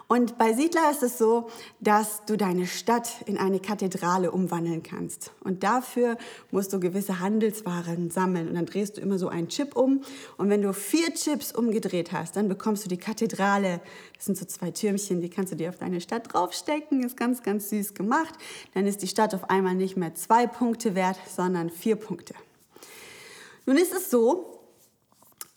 Und 0.07 0.37
bei 0.37 0.53
Siedler 0.53 0.89
ist 0.91 1.03
es 1.03 1.17
so, 1.17 1.49
dass 1.79 2.23
du 2.25 2.37
deine 2.37 2.65
Stadt 2.65 3.09
in 3.25 3.37
eine 3.37 3.59
Kathedrale 3.59 4.31
umwandeln 4.31 4.83
kannst. 4.83 5.31
Und 5.43 5.63
dafür 5.63 6.17
musst 6.51 6.71
du 6.71 6.79
gewisse 6.79 7.19
Handelswaren 7.19 8.09
sammeln. 8.09 8.47
Und 8.47 8.55
dann 8.55 8.65
drehst 8.65 8.97
du 8.97 9.01
immer 9.01 9.19
so 9.19 9.27
einen 9.27 9.49
Chip 9.49 9.75
um. 9.75 10.03
Und 10.37 10.49
wenn 10.49 10.61
du 10.61 10.73
vier 10.73 11.13
Chips 11.13 11.51
umgedreht 11.51 12.11
hast, 12.11 12.37
dann 12.37 12.47
bekommst 12.47 12.85
du 12.85 12.89
die 12.89 12.97
Kathedrale. 12.97 13.81
Das 14.15 14.25
sind 14.25 14.37
so 14.37 14.45
zwei 14.45 14.71
Türmchen, 14.71 15.21
die 15.21 15.29
kannst 15.29 15.51
du 15.51 15.57
dir 15.57 15.69
auf 15.69 15.77
deine 15.77 15.99
Stadt 15.99 16.33
draufstecken. 16.33 17.03
Ist 17.03 17.17
ganz, 17.17 17.43
ganz 17.43 17.69
süß 17.69 17.93
gemacht. 17.93 18.33
Dann 18.73 18.85
ist 18.85 19.01
die 19.01 19.07
Stadt 19.07 19.35
auf 19.35 19.49
einmal 19.49 19.75
nicht 19.75 19.97
mehr 19.97 20.15
zwei 20.15 20.47
Punkte 20.47 20.95
wert, 20.95 21.17
sondern 21.35 21.69
vier 21.69 21.97
Punkte. 21.97 22.33
Nun 23.65 23.77
ist 23.77 23.93
es 23.93 24.09
so, 24.09 24.61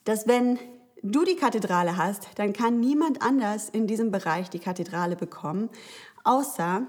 dass 0.04 0.26
wenn 0.26 0.58
du 1.02 1.24
die 1.24 1.36
Kathedrale 1.36 1.96
hast, 1.96 2.28
dann 2.36 2.52
kann 2.52 2.80
niemand 2.80 3.22
anders 3.22 3.68
in 3.68 3.86
diesem 3.86 4.10
Bereich 4.10 4.50
die 4.50 4.58
Kathedrale 4.58 5.16
bekommen, 5.16 5.70
außer 6.24 6.86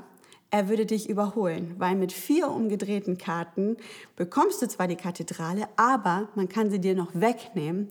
er 0.53 0.67
würde 0.67 0.85
dich 0.85 1.09
überholen, 1.09 1.75
weil 1.77 1.95
mit 1.95 2.11
vier 2.11 2.49
umgedrehten 2.49 3.17
Karten 3.17 3.77
bekommst 4.17 4.61
du 4.61 4.67
zwar 4.67 4.89
die 4.89 4.97
Kathedrale, 4.97 5.69
aber 5.77 6.27
man 6.35 6.49
kann 6.49 6.69
sie 6.69 6.79
dir 6.79 6.93
noch 6.93 7.11
wegnehmen. 7.13 7.89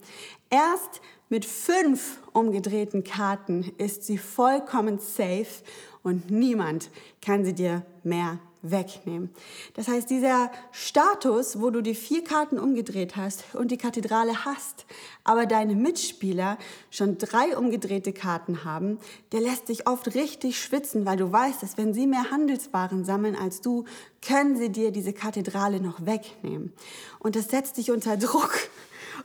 Erst 0.51 1.01
mit 1.31 1.47
fünf 1.47 2.21
umgedrehten 2.35 3.03
Karten 3.03 3.73
ist 3.79 4.05
sie 4.05 4.19
vollkommen 4.19 4.99
safe 4.99 5.65
und 6.03 6.31
niemand 6.31 6.91
kann 7.23 7.47
sie 7.47 7.55
dir 7.55 7.87
mehr 8.03 8.39
wegnehmen. 8.63 9.31
Das 9.75 9.89
heißt, 9.89 10.11
dieser 10.11 10.51
Status, 10.73 11.61
wo 11.61 11.71
du 11.71 11.81
die 11.81 11.95
vier 11.95 12.23
Karten 12.25 12.59
umgedreht 12.59 13.17
hast 13.17 13.45
und 13.55 13.71
die 13.71 13.79
Kathedrale 13.79 14.45
hast, 14.45 14.87
aber 15.25 15.47
deine 15.47 15.75
Mitspieler 15.75 16.59
schon 16.91 17.19
drei 17.19 17.57
umgedrehte 17.57 18.13
Karten 18.13 18.65
haben, 18.65 18.99
der 19.33 19.41
lässt 19.41 19.69
dich 19.69 19.87
oft 19.87 20.15
richtig 20.15 20.63
schwitzen, 20.63 21.07
weil 21.07 21.17
du 21.17 21.31
weißt, 21.31 21.63
dass 21.63 21.79
wenn 21.79 21.95
sie 21.95 22.07
mehr 22.07 22.31
Handelswaren 22.31 23.05
sammeln 23.05 23.37
als 23.37 23.61
du, 23.61 23.85
können 24.27 24.57
sie 24.57 24.71
dir 24.71 24.91
diese 24.91 25.13
Kathedrale 25.13 25.81
noch 25.81 26.05
wegnehmen. 26.05 26.73
Und 27.19 27.37
das 27.37 27.49
setzt 27.49 27.77
dich 27.77 27.91
unter 27.91 28.17
Druck. 28.17 28.53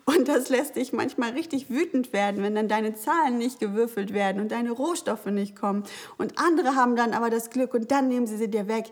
Und 0.05 0.27
das 0.27 0.49
lässt 0.49 0.75
dich 0.75 0.93
manchmal 0.93 1.31
richtig 1.31 1.69
wütend 1.69 2.13
werden, 2.13 2.43
wenn 2.43 2.53
dann 2.53 2.67
deine 2.67 2.93
Zahlen 2.93 3.39
nicht 3.39 3.59
gewürfelt 3.59 4.13
werden 4.13 4.39
und 4.39 4.51
deine 4.51 4.71
Rohstoffe 4.71 5.25
nicht 5.25 5.55
kommen. 5.55 5.83
Und 6.19 6.37
andere 6.37 6.75
haben 6.75 6.95
dann 6.95 7.13
aber 7.13 7.31
das 7.31 7.49
Glück 7.49 7.73
und 7.73 7.89
dann 7.89 8.07
nehmen 8.07 8.27
sie 8.27 8.37
sie 8.37 8.49
dir 8.49 8.67
weg. 8.67 8.91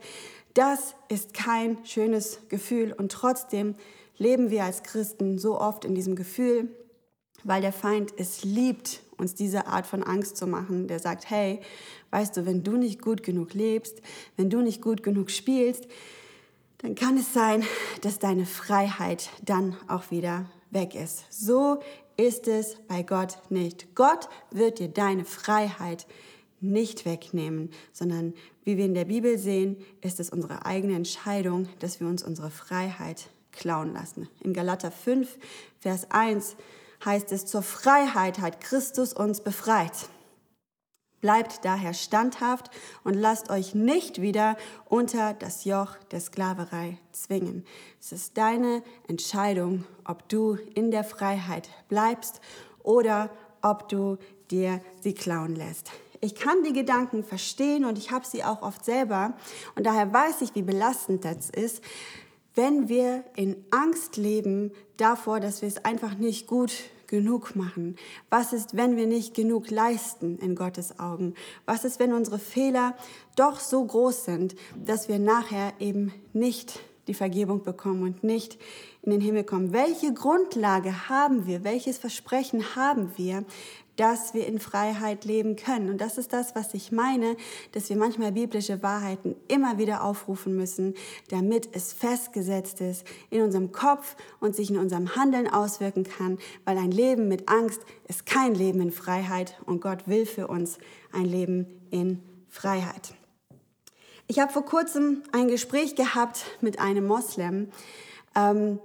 Das 0.56 0.96
ist 1.10 1.34
kein 1.34 1.78
schönes 1.86 2.40
Gefühl 2.50 2.94
und 2.94 3.12
trotzdem 3.12 3.76
leben 4.18 4.50
wir 4.50 4.64
als 4.64 4.82
Christen 4.82 5.38
so 5.38 5.60
oft 5.60 5.86
in 5.86 5.94
diesem 5.94 6.16
Gefühl, 6.16 6.70
weil 7.44 7.62
der 7.62 7.74
Feind 7.74 8.14
es 8.18 8.44
liebt, 8.44 9.02
uns 9.18 9.36
diese 9.36 9.68
Art 9.68 9.86
von 9.86 10.02
Angst 10.04 10.38
zu 10.38 10.48
machen. 10.48 10.88
Der 10.88 11.00
sagt, 11.00 11.30
hey, 11.30 11.62
weißt 12.12 12.38
du, 12.38 12.46
wenn 12.46 12.64
du 12.64 12.78
nicht 12.78 13.02
gut 13.02 13.22
genug 13.22 13.54
lebst, 13.54 14.02
wenn 14.38 14.50
du 14.50 14.62
nicht 14.62 14.82
gut 14.82 15.04
genug 15.04 15.30
spielst, 15.30 15.88
dann 16.80 16.96
kann 16.96 17.18
es 17.18 17.34
sein, 17.34 17.64
dass 18.02 18.20
deine 18.20 18.46
Freiheit 18.46 19.30
dann 19.44 19.76
auch 19.88 20.12
wieder 20.12 20.46
weg 20.74 20.96
ist. 20.96 21.26
So 21.30 21.80
ist 22.18 22.48
es 22.48 22.78
bei 22.88 23.04
Gott 23.04 23.38
nicht. 23.50 23.96
Gott 23.96 24.30
wird 24.52 24.80
dir 24.80 24.90
deine 24.90 25.26
Freiheit 25.26 26.06
nicht 26.62 27.06
wegnehmen, 27.06 27.72
sondern 27.92 28.34
wie 28.64 28.78
wir 28.78 28.86
in 28.86 28.94
der 28.94 29.06
Bibel 29.06 29.38
sehen, 29.38 29.78
ist 30.02 30.20
es 30.20 30.30
unsere 30.30 30.66
eigene 30.66 30.96
Entscheidung, 30.96 31.68
dass 31.80 32.00
wir 32.00 32.08
uns 32.08 32.24
unsere 32.24 32.50
Freiheit 32.50 33.28
klauen 33.52 33.94
lassen. 33.94 34.30
In 34.42 34.54
Galater 34.54 34.92
5, 34.92 35.38
Vers 35.80 36.10
1 36.12 36.56
heißt 37.04 37.32
es, 37.34 37.46
zur 37.46 37.62
Freiheit 37.62 38.40
hat 38.40 38.62
Christus 38.62 39.14
uns 39.14 39.42
befreit. 39.42 40.08
Bleibt 41.24 41.64
daher 41.64 41.94
standhaft 41.94 42.70
und 43.06 43.14
lasst 43.14 43.50
euch 43.50 43.74
nicht 43.74 44.22
wieder 44.22 44.58
unter 44.90 45.34
das 45.34 45.64
Joch 45.64 45.96
der 46.12 46.20
Sklaverei 46.20 46.98
zwingen. 47.14 47.64
Es 47.98 48.12
ist 48.12 48.38
deine 48.38 48.84
Entscheidung, 49.08 49.86
ob 50.04 50.28
du 50.28 50.58
in 50.76 50.92
der 50.92 51.06
Freiheit 51.06 51.70
bleibst 51.88 52.42
oder 52.84 53.30
ob 53.62 53.88
du 53.88 54.18
dir 54.52 54.82
sie 55.00 55.14
klauen 55.14 55.56
lässt. 55.56 55.92
Ich 56.20 56.36
kann 56.36 56.62
die 56.66 56.74
Gedanken 56.74 57.24
verstehen 57.24 57.86
und 57.86 57.98
ich 57.98 58.12
habe 58.12 58.28
sie 58.28 58.44
auch 58.44 58.62
oft 58.62 58.84
selber. 58.84 59.34
Und 59.76 59.86
daher 59.86 60.12
weiß 60.12 60.42
ich, 60.42 60.54
wie 60.56 60.62
belastend 60.62 61.24
das 61.24 61.50
ist, 61.50 61.82
wenn 62.54 62.90
wir 62.90 63.24
in 63.38 63.64
Angst 63.72 64.18
leben 64.18 64.74
davor, 64.98 65.40
dass 65.40 65.62
wir 65.62 65.70
es 65.70 65.86
einfach 65.86 66.16
nicht 66.16 66.48
gut 66.48 66.74
genug 67.14 67.56
machen? 67.56 67.96
Was 68.32 68.54
ist, 68.54 68.76
wenn 68.76 68.98
wir 68.98 69.06
nicht 69.06 69.36
genug 69.36 69.70
leisten 69.70 70.40
in 70.40 70.56
Gottes 70.56 70.98
Augen? 70.98 71.36
Was 71.68 71.86
ist, 71.86 72.00
wenn 72.00 72.12
unsere 72.12 72.40
Fehler 72.40 72.96
doch 73.36 73.60
so 73.60 73.86
groß 73.86 74.26
sind, 74.26 74.56
dass 74.84 75.10
wir 75.10 75.20
nachher 75.20 75.74
eben 75.80 76.12
nicht 76.34 76.80
die 77.06 77.14
Vergebung 77.14 77.64
bekommen 77.64 78.02
und 78.02 78.24
nicht 78.24 78.58
in 79.04 79.12
den 79.12 79.22
Himmel 79.22 79.44
kommen? 79.44 79.74
Welche 79.74 80.12
Grundlage 80.12 81.08
haben 81.08 81.46
wir? 81.46 81.64
Welches 81.64 82.00
Versprechen 82.00 82.76
haben 82.76 83.12
wir, 83.16 83.46
dass 83.96 84.34
wir 84.34 84.48
in 84.48 84.60
Freiheit 84.60 85.26
leben 85.26 85.56
können. 85.56 85.90
Und 85.90 86.02
das 86.02 86.18
ist 86.18 86.34
das, 86.34 86.56
was 86.56 86.74
ich 86.74 86.92
meine, 86.92 87.36
dass 87.72 87.90
wir 87.90 87.98
manchmal 87.98 88.32
biblische 88.32 88.82
Wahrheiten 88.82 89.36
immer 89.48 89.78
wieder 89.78 90.04
aufrufen 90.04 90.56
müssen, 90.56 90.96
damit 91.30 91.70
es 91.74 91.94
festgesetzt 91.94 92.82
ist 92.82 93.06
in 93.30 93.42
unserem 93.42 93.72
Kopf 93.72 94.16
und 94.40 94.56
sich 94.56 94.70
in 94.70 94.78
unserem 94.78 95.16
Handeln 95.16 95.48
auswirken 95.48 96.04
kann, 96.04 96.40
weil 96.66 96.78
ein 96.78 96.92
Leben 96.92 97.28
mit 97.28 97.50
Angst 97.50 97.82
ist 98.08 98.26
kein 98.26 98.56
Leben 98.56 98.82
in 98.82 98.92
Freiheit 98.92 99.58
und 99.66 99.82
Gott 99.82 100.08
will 100.08 100.26
für 100.26 100.48
uns 100.48 100.78
ein 101.12 101.26
Leben 101.26 101.68
in 101.92 102.22
Freiheit. 102.50 103.14
Ich 104.28 104.40
habe 104.40 104.52
vor 104.52 104.66
kurzem 104.66 105.22
ein 105.32 105.48
Gespräch 105.48 105.96
gehabt 105.96 106.46
mit 106.62 106.80
einem 106.80 107.06
Moslem, 107.06 107.70
ähm, 108.36 108.80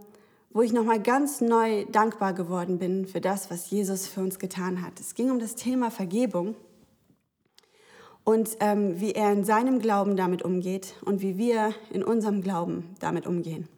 wo 0.50 0.62
ich 0.62 0.72
nochmal 0.72 1.00
ganz 1.00 1.40
neu 1.40 1.84
dankbar 1.86 2.32
geworden 2.32 2.78
bin 2.78 3.06
für 3.06 3.20
das, 3.20 3.50
was 3.50 3.70
Jesus 3.70 4.06
für 4.06 4.20
uns 4.20 4.38
getan 4.38 4.82
hat. 4.82 4.98
Es 5.00 5.14
ging 5.14 5.30
um 5.30 5.38
das 5.38 5.54
Thema 5.54 5.90
Vergebung 5.90 6.54
und 8.24 8.56
ähm, 8.60 9.00
wie 9.00 9.12
er 9.12 9.32
in 9.32 9.44
seinem 9.44 9.78
Glauben 9.78 10.16
damit 10.16 10.42
umgeht 10.42 10.94
und 11.04 11.20
wie 11.22 11.38
wir 11.38 11.74
in 11.90 12.02
unserem 12.02 12.42
Glauben 12.42 12.94
damit 13.00 13.26
umgehen. 13.26 13.68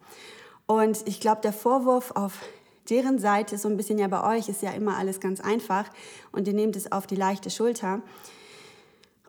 Und 0.65 1.07
ich 1.07 1.19
glaube, 1.19 1.41
der 1.41 1.53
Vorwurf 1.53 2.11
auf 2.11 2.41
deren 2.89 3.19
Seite, 3.19 3.57
so 3.57 3.67
ein 3.67 3.77
bisschen 3.77 3.97
ja 3.97 4.07
bei 4.07 4.37
euch, 4.37 4.49
ist 4.49 4.61
ja 4.61 4.71
immer 4.71 4.97
alles 4.97 5.19
ganz 5.19 5.41
einfach 5.41 5.85
und 6.31 6.47
ihr 6.47 6.53
nehmt 6.53 6.75
es 6.75 6.91
auf 6.91 7.07
die 7.07 7.15
leichte 7.15 7.49
Schulter. 7.49 8.01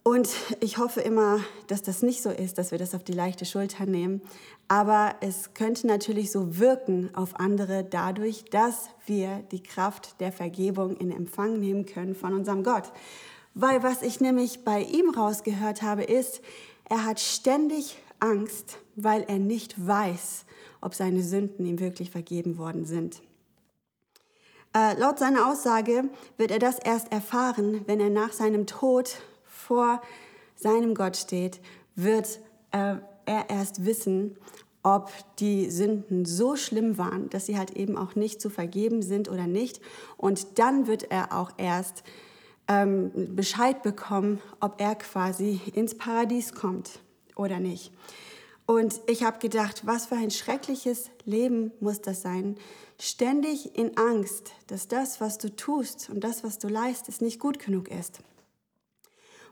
Und 0.04 0.30
ich 0.60 0.78
hoffe 0.78 1.00
immer, 1.00 1.40
dass 1.68 1.82
das 1.82 2.02
nicht 2.02 2.22
so 2.22 2.30
ist, 2.30 2.58
dass 2.58 2.72
wir 2.72 2.78
das 2.78 2.94
auf 2.94 3.04
die 3.04 3.12
leichte 3.12 3.44
Schulter 3.44 3.86
nehmen. 3.86 4.20
Aber 4.66 5.14
es 5.20 5.54
könnte 5.54 5.86
natürlich 5.86 6.32
so 6.32 6.58
wirken 6.58 7.14
auf 7.14 7.38
andere 7.38 7.84
dadurch, 7.84 8.44
dass 8.46 8.88
wir 9.06 9.44
die 9.52 9.62
Kraft 9.62 10.20
der 10.20 10.32
Vergebung 10.32 10.96
in 10.96 11.12
Empfang 11.12 11.60
nehmen 11.60 11.86
können 11.86 12.16
von 12.16 12.34
unserem 12.34 12.64
Gott. 12.64 12.90
Weil 13.54 13.82
was 13.84 14.02
ich 14.02 14.20
nämlich 14.20 14.64
bei 14.64 14.80
ihm 14.80 15.10
rausgehört 15.10 15.82
habe, 15.82 16.02
ist, 16.02 16.40
er 16.88 17.04
hat 17.04 17.20
ständig 17.20 17.96
Angst, 18.18 18.78
weil 18.96 19.22
er 19.28 19.38
nicht 19.38 19.86
weiß, 19.86 20.46
ob 20.80 20.94
seine 20.94 21.22
Sünden 21.22 21.64
ihm 21.64 21.78
wirklich 21.78 22.10
vergeben 22.10 22.58
worden 22.58 22.86
sind. 22.86 23.22
Äh, 24.74 24.98
laut 24.98 25.18
seiner 25.18 25.48
Aussage 25.48 26.04
wird 26.38 26.50
er 26.50 26.58
das 26.58 26.78
erst 26.78 27.12
erfahren, 27.12 27.82
wenn 27.86 28.00
er 28.00 28.10
nach 28.10 28.32
seinem 28.32 28.66
Tod 28.66 29.16
vor 29.62 30.02
seinem 30.56 30.94
Gott 30.94 31.16
steht, 31.16 31.60
wird 31.94 32.40
äh, 32.72 32.96
er 33.26 33.50
erst 33.50 33.84
wissen, 33.84 34.36
ob 34.82 35.10
die 35.38 35.70
Sünden 35.70 36.24
so 36.24 36.56
schlimm 36.56 36.98
waren, 36.98 37.30
dass 37.30 37.46
sie 37.46 37.56
halt 37.56 37.76
eben 37.76 37.96
auch 37.96 38.16
nicht 38.16 38.40
zu 38.40 38.50
vergeben 38.50 39.02
sind 39.02 39.30
oder 39.30 39.46
nicht. 39.46 39.80
Und 40.16 40.58
dann 40.58 40.86
wird 40.86 41.10
er 41.10 41.32
auch 41.32 41.52
erst 41.56 42.02
ähm, 42.68 43.12
Bescheid 43.36 43.82
bekommen, 43.82 44.40
ob 44.60 44.80
er 44.80 44.94
quasi 44.96 45.60
ins 45.74 45.96
Paradies 45.96 46.52
kommt 46.54 47.00
oder 47.36 47.60
nicht. 47.60 47.92
Und 48.66 49.00
ich 49.06 49.24
habe 49.24 49.38
gedacht, 49.38 49.86
was 49.86 50.06
für 50.06 50.16
ein 50.16 50.30
schreckliches 50.30 51.10
Leben 51.24 51.72
muss 51.80 52.00
das 52.00 52.22
sein, 52.22 52.56
ständig 52.98 53.76
in 53.76 53.96
Angst, 53.96 54.52
dass 54.68 54.88
das, 54.88 55.20
was 55.20 55.38
du 55.38 55.54
tust 55.54 56.10
und 56.10 56.22
das, 56.22 56.44
was 56.44 56.58
du 56.58 56.68
leistest, 56.68 57.22
nicht 57.22 57.40
gut 57.40 57.58
genug 57.58 57.88
ist. 57.88 58.20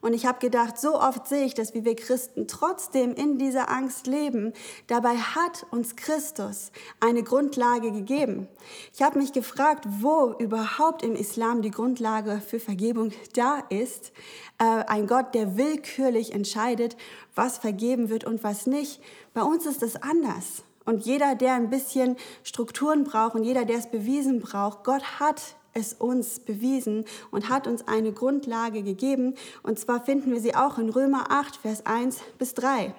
Und 0.00 0.14
ich 0.14 0.24
habe 0.24 0.38
gedacht, 0.38 0.78
so 0.78 0.98
oft 0.98 1.26
sehe 1.26 1.44
ich 1.44 1.54
das, 1.54 1.74
wie 1.74 1.84
wir 1.84 1.94
Christen 1.94 2.48
trotzdem 2.48 3.12
in 3.12 3.38
dieser 3.38 3.70
Angst 3.70 4.06
leben. 4.06 4.54
Dabei 4.86 5.16
hat 5.16 5.66
uns 5.70 5.94
Christus 5.96 6.72
eine 7.00 7.22
Grundlage 7.22 7.92
gegeben. 7.92 8.48
Ich 8.94 9.02
habe 9.02 9.18
mich 9.18 9.32
gefragt, 9.32 9.84
wo 9.86 10.34
überhaupt 10.38 11.02
im 11.02 11.14
Islam 11.14 11.60
die 11.60 11.70
Grundlage 11.70 12.40
für 12.40 12.60
Vergebung 12.60 13.12
da 13.34 13.58
ist. 13.68 14.12
Äh, 14.58 14.84
ein 14.86 15.06
Gott, 15.06 15.34
der 15.34 15.56
willkürlich 15.56 16.32
entscheidet, 16.32 16.96
was 17.34 17.58
vergeben 17.58 18.08
wird 18.08 18.24
und 18.24 18.42
was 18.42 18.66
nicht. 18.66 19.02
Bei 19.34 19.42
uns 19.42 19.66
ist 19.66 19.82
es 19.82 19.96
anders. 19.96 20.62
Und 20.90 21.06
jeder, 21.06 21.36
der 21.36 21.54
ein 21.54 21.70
bisschen 21.70 22.16
Strukturen 22.42 23.04
braucht 23.04 23.36
und 23.36 23.44
jeder, 23.44 23.64
der 23.64 23.78
es 23.78 23.88
bewiesen 23.88 24.40
braucht, 24.40 24.82
Gott 24.82 25.20
hat 25.20 25.54
es 25.72 25.92
uns 25.92 26.40
bewiesen 26.40 27.04
und 27.30 27.48
hat 27.48 27.68
uns 27.68 27.86
eine 27.86 28.12
Grundlage 28.12 28.82
gegeben. 28.82 29.36
Und 29.62 29.78
zwar 29.78 30.04
finden 30.04 30.32
wir 30.32 30.40
sie 30.40 30.56
auch 30.56 30.78
in 30.78 30.88
Römer 30.88 31.30
8, 31.30 31.54
Vers 31.54 31.86
1 31.86 32.18
bis 32.40 32.54
3. 32.54 32.92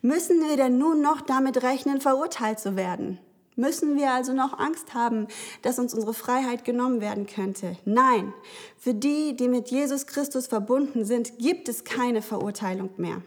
Müssen 0.00 0.48
wir 0.48 0.56
denn 0.56 0.78
nun 0.78 1.02
noch 1.02 1.22
damit 1.22 1.60
rechnen, 1.64 2.00
verurteilt 2.00 2.60
zu 2.60 2.76
werden? 2.76 3.18
Müssen 3.56 3.96
wir 3.96 4.12
also 4.12 4.32
noch 4.32 4.56
Angst 4.56 4.94
haben, 4.94 5.26
dass 5.62 5.80
uns 5.80 5.92
unsere 5.92 6.14
Freiheit 6.14 6.64
genommen 6.64 7.00
werden 7.00 7.26
könnte? 7.26 7.76
Nein, 7.84 8.32
für 8.78 8.94
die, 8.94 9.34
die 9.34 9.48
mit 9.48 9.72
Jesus 9.72 10.06
Christus 10.06 10.46
verbunden 10.46 11.04
sind, 11.04 11.36
gibt 11.38 11.68
es 11.68 11.82
keine 11.82 12.22
Verurteilung 12.22 12.90
mehr. 12.96 13.22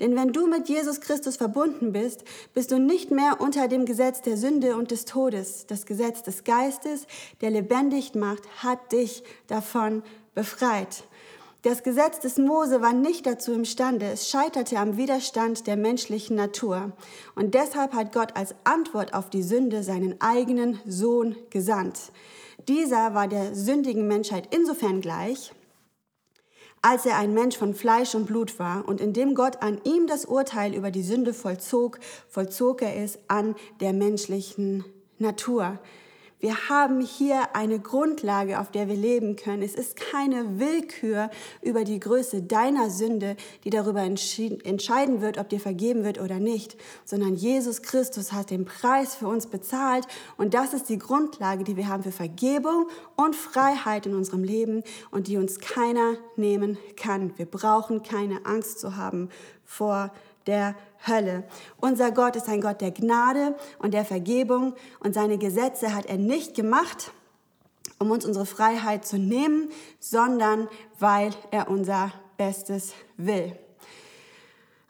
Denn 0.00 0.16
wenn 0.16 0.32
du 0.32 0.46
mit 0.46 0.68
Jesus 0.68 1.00
Christus 1.00 1.36
verbunden 1.36 1.92
bist, 1.92 2.24
bist 2.54 2.70
du 2.70 2.78
nicht 2.78 3.10
mehr 3.10 3.40
unter 3.40 3.68
dem 3.68 3.86
Gesetz 3.86 4.22
der 4.22 4.36
Sünde 4.36 4.76
und 4.76 4.90
des 4.90 5.04
Todes. 5.04 5.66
Das 5.66 5.86
Gesetz 5.86 6.22
des 6.22 6.44
Geistes, 6.44 7.06
der 7.40 7.50
lebendig 7.50 8.14
macht, 8.14 8.42
hat 8.62 8.92
dich 8.92 9.22
davon 9.46 10.02
befreit. 10.34 11.04
Das 11.66 11.82
Gesetz 11.82 12.20
des 12.20 12.38
Mose 12.38 12.80
war 12.80 12.92
nicht 12.92 13.26
dazu 13.26 13.52
imstande. 13.52 14.06
Es 14.06 14.28
scheiterte 14.28 14.78
am 14.78 14.96
Widerstand 14.96 15.66
der 15.66 15.76
menschlichen 15.76 16.36
Natur. 16.36 16.92
Und 17.34 17.54
deshalb 17.54 17.92
hat 17.92 18.12
Gott 18.12 18.36
als 18.36 18.54
Antwort 18.62 19.14
auf 19.14 19.30
die 19.30 19.42
Sünde 19.42 19.82
seinen 19.82 20.20
eigenen 20.20 20.78
Sohn 20.86 21.34
gesandt. 21.50 22.12
Dieser 22.68 23.14
war 23.14 23.26
der 23.26 23.56
sündigen 23.56 24.06
Menschheit 24.06 24.54
insofern 24.54 25.00
gleich, 25.00 25.52
als 26.86 27.04
er 27.04 27.18
ein 27.18 27.34
Mensch 27.34 27.56
von 27.56 27.74
Fleisch 27.74 28.14
und 28.14 28.26
Blut 28.26 28.60
war 28.60 28.86
und 28.86 29.00
indem 29.00 29.34
Gott 29.34 29.60
an 29.60 29.80
ihm 29.82 30.06
das 30.06 30.24
Urteil 30.24 30.72
über 30.72 30.92
die 30.92 31.02
Sünde 31.02 31.34
vollzog, 31.34 31.98
vollzog 32.28 32.80
er 32.80 33.02
es 33.02 33.18
an 33.26 33.56
der 33.80 33.92
menschlichen 33.92 34.84
Natur. 35.18 35.80
Wir 36.38 36.68
haben 36.68 37.00
hier 37.00 37.56
eine 37.56 37.80
Grundlage, 37.80 38.60
auf 38.60 38.70
der 38.70 38.88
wir 38.88 38.94
leben 38.94 39.36
können. 39.36 39.62
Es 39.62 39.74
ist 39.74 39.96
keine 39.96 40.58
Willkür 40.58 41.30
über 41.62 41.82
die 41.82 41.98
Größe 41.98 42.42
deiner 42.42 42.90
Sünde, 42.90 43.36
die 43.64 43.70
darüber 43.70 44.02
entscheiden 44.02 45.22
wird, 45.22 45.38
ob 45.38 45.48
dir 45.48 45.60
vergeben 45.60 46.04
wird 46.04 46.20
oder 46.20 46.38
nicht, 46.38 46.76
sondern 47.06 47.34
Jesus 47.34 47.80
Christus 47.80 48.32
hat 48.32 48.50
den 48.50 48.66
Preis 48.66 49.14
für 49.14 49.28
uns 49.28 49.46
bezahlt 49.46 50.06
und 50.36 50.52
das 50.52 50.74
ist 50.74 50.90
die 50.90 50.98
Grundlage, 50.98 51.64
die 51.64 51.76
wir 51.78 51.88
haben 51.88 52.02
für 52.02 52.12
Vergebung 52.12 52.86
und 53.16 53.34
Freiheit 53.34 54.04
in 54.04 54.14
unserem 54.14 54.44
Leben 54.44 54.82
und 55.10 55.28
die 55.28 55.38
uns 55.38 55.58
keiner 55.58 56.16
nehmen 56.36 56.76
kann. 56.96 57.32
Wir 57.38 57.46
brauchen 57.46 58.02
keine 58.02 58.44
Angst 58.44 58.78
zu 58.78 58.96
haben 58.96 59.30
vor 59.64 60.12
der 60.46 60.74
Hölle. 61.06 61.44
Unser 61.80 62.10
Gott 62.10 62.36
ist 62.36 62.48
ein 62.48 62.60
Gott 62.60 62.80
der 62.80 62.90
Gnade 62.90 63.54
und 63.78 63.94
der 63.94 64.04
Vergebung 64.04 64.74
und 65.00 65.14
seine 65.14 65.38
Gesetze 65.38 65.94
hat 65.94 66.06
er 66.06 66.16
nicht 66.16 66.54
gemacht, 66.54 67.10
um 67.98 68.10
uns 68.10 68.24
unsere 68.24 68.46
Freiheit 68.46 69.06
zu 69.06 69.18
nehmen, 69.18 69.70
sondern 70.00 70.68
weil 70.98 71.32
er 71.50 71.68
unser 71.68 72.12
Bestes 72.36 72.92
will. 73.16 73.56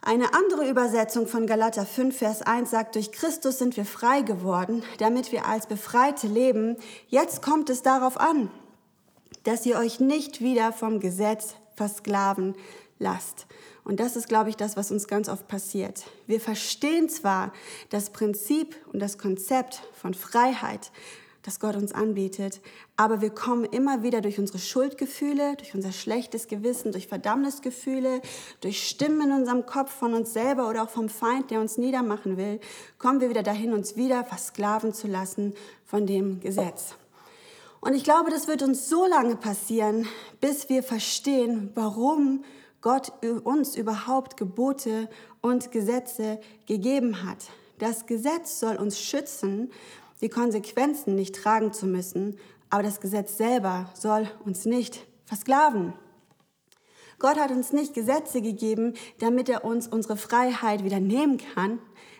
Eine 0.01 0.33
andere 0.33 0.69
Übersetzung 0.69 1.27
von 1.27 1.47
Galater 1.47 1.85
5, 1.85 2.17
Vers 2.17 2.41
1 2.41 2.69
sagt, 2.69 2.95
durch 2.95 3.11
Christus 3.11 3.57
sind 3.57 3.75
wir 3.75 3.85
frei 3.85 4.21
geworden, 4.21 4.83
damit 4.99 5.33
wir 5.33 5.45
als 5.45 5.67
Befreite 5.67 6.27
leben. 6.27 6.77
Jetzt 7.09 7.41
kommt 7.41 7.69
es 7.69 7.81
darauf 7.81 8.17
an, 8.17 8.49
dass 9.43 9.65
ihr 9.65 9.77
euch 9.77 9.99
nicht 9.99 10.39
wieder 10.39 10.71
vom 10.71 11.01
Gesetz 11.01 11.55
versklaven 11.77 12.55
lasst. 12.99 13.45
Und 13.83 14.01
das 14.01 14.17
ist, 14.17 14.27
glaube 14.27 14.49
ich, 14.49 14.57
das, 14.57 14.75
was 14.75 14.91
uns 14.91 15.07
ganz 15.07 15.29
oft 15.29 15.47
passiert. 15.47 16.05
Wir 16.25 16.41
verstehen 16.41 17.07
zwar 17.07 17.53
das 17.89 18.09
Prinzip 18.09 18.75
und 18.91 18.99
das 18.99 19.17
Konzept 19.17 19.81
von 19.93 20.13
Freiheit, 20.13 20.91
das 21.43 21.61
Gott 21.61 21.77
uns 21.77 21.93
anbietet, 21.93 22.59
aber 22.97 23.21
wir 23.21 23.29
kommen 23.29 23.63
immer 23.63 24.03
wieder 24.03 24.19
durch 24.19 24.37
unsere 24.37 24.59
Schuldgefühle, 24.59 25.55
durch 25.55 25.73
unser 25.73 25.93
schlechtes 25.93 26.49
Gewissen, 26.49 26.91
durch 26.91 27.07
Verdammnisgefühle, 27.07 28.21
durch 28.59 28.85
Stimmen 28.85 29.29
in 29.29 29.31
unserem 29.31 29.65
Kopf 29.65 29.93
von 29.93 30.13
uns 30.13 30.33
selber 30.33 30.67
oder 30.67 30.83
auch 30.83 30.89
vom 30.89 31.07
Feind, 31.07 31.49
der 31.49 31.61
uns 31.61 31.77
niedermachen 31.77 32.35
will, 32.35 32.59
kommen 32.97 33.21
wir 33.21 33.29
wieder 33.29 33.43
dahin, 33.43 33.71
uns 33.71 33.95
wieder 33.95 34.25
versklaven 34.25 34.93
zu 34.93 35.07
lassen 35.07 35.53
von 35.85 36.05
dem 36.05 36.41
Gesetz. 36.41 36.95
Und 37.79 37.93
ich 37.93 38.03
glaube, 38.03 38.31
das 38.31 38.47
wird 38.47 38.63
uns 38.63 38.89
so 38.89 39.05
lange 39.05 39.35
passieren, 39.35 40.07
bis 40.41 40.69
wir 40.69 40.83
verstehen, 40.83 41.71
warum 41.75 42.43
Gott 42.81 43.11
uns 43.43 43.75
überhaupt 43.75 44.37
Gebote 44.37 45.09
und 45.41 45.71
Gesetze 45.71 46.39
gegeben 46.65 47.23
hat. 47.23 47.49
Das 47.79 48.05
Gesetz 48.05 48.59
soll 48.59 48.75
uns 48.77 48.99
schützen, 48.99 49.71
die 50.21 50.29
Konsequenzen 50.29 51.15
nicht 51.15 51.35
tragen 51.35 51.73
zu 51.73 51.85
müssen, 51.85 52.37
aber 52.69 52.83
das 52.83 52.99
Gesetz 52.99 53.37
selber 53.37 53.89
soll 53.93 54.29
uns 54.43 54.65
nicht 54.65 55.05
versklaven. 55.25 55.93
Gott 57.19 57.37
hat 57.37 57.51
uns 57.51 57.73
nicht 57.73 57.93
Gesetze 57.93 58.41
gegeben, 58.41 58.93
damit 59.19 59.49
er 59.49 59.65
uns 59.65 59.87
unsere 59.87 60.17
Freiheit 60.17 60.83
wieder 60.83 60.99
nehmen 60.99 61.37
kann. 61.37 61.79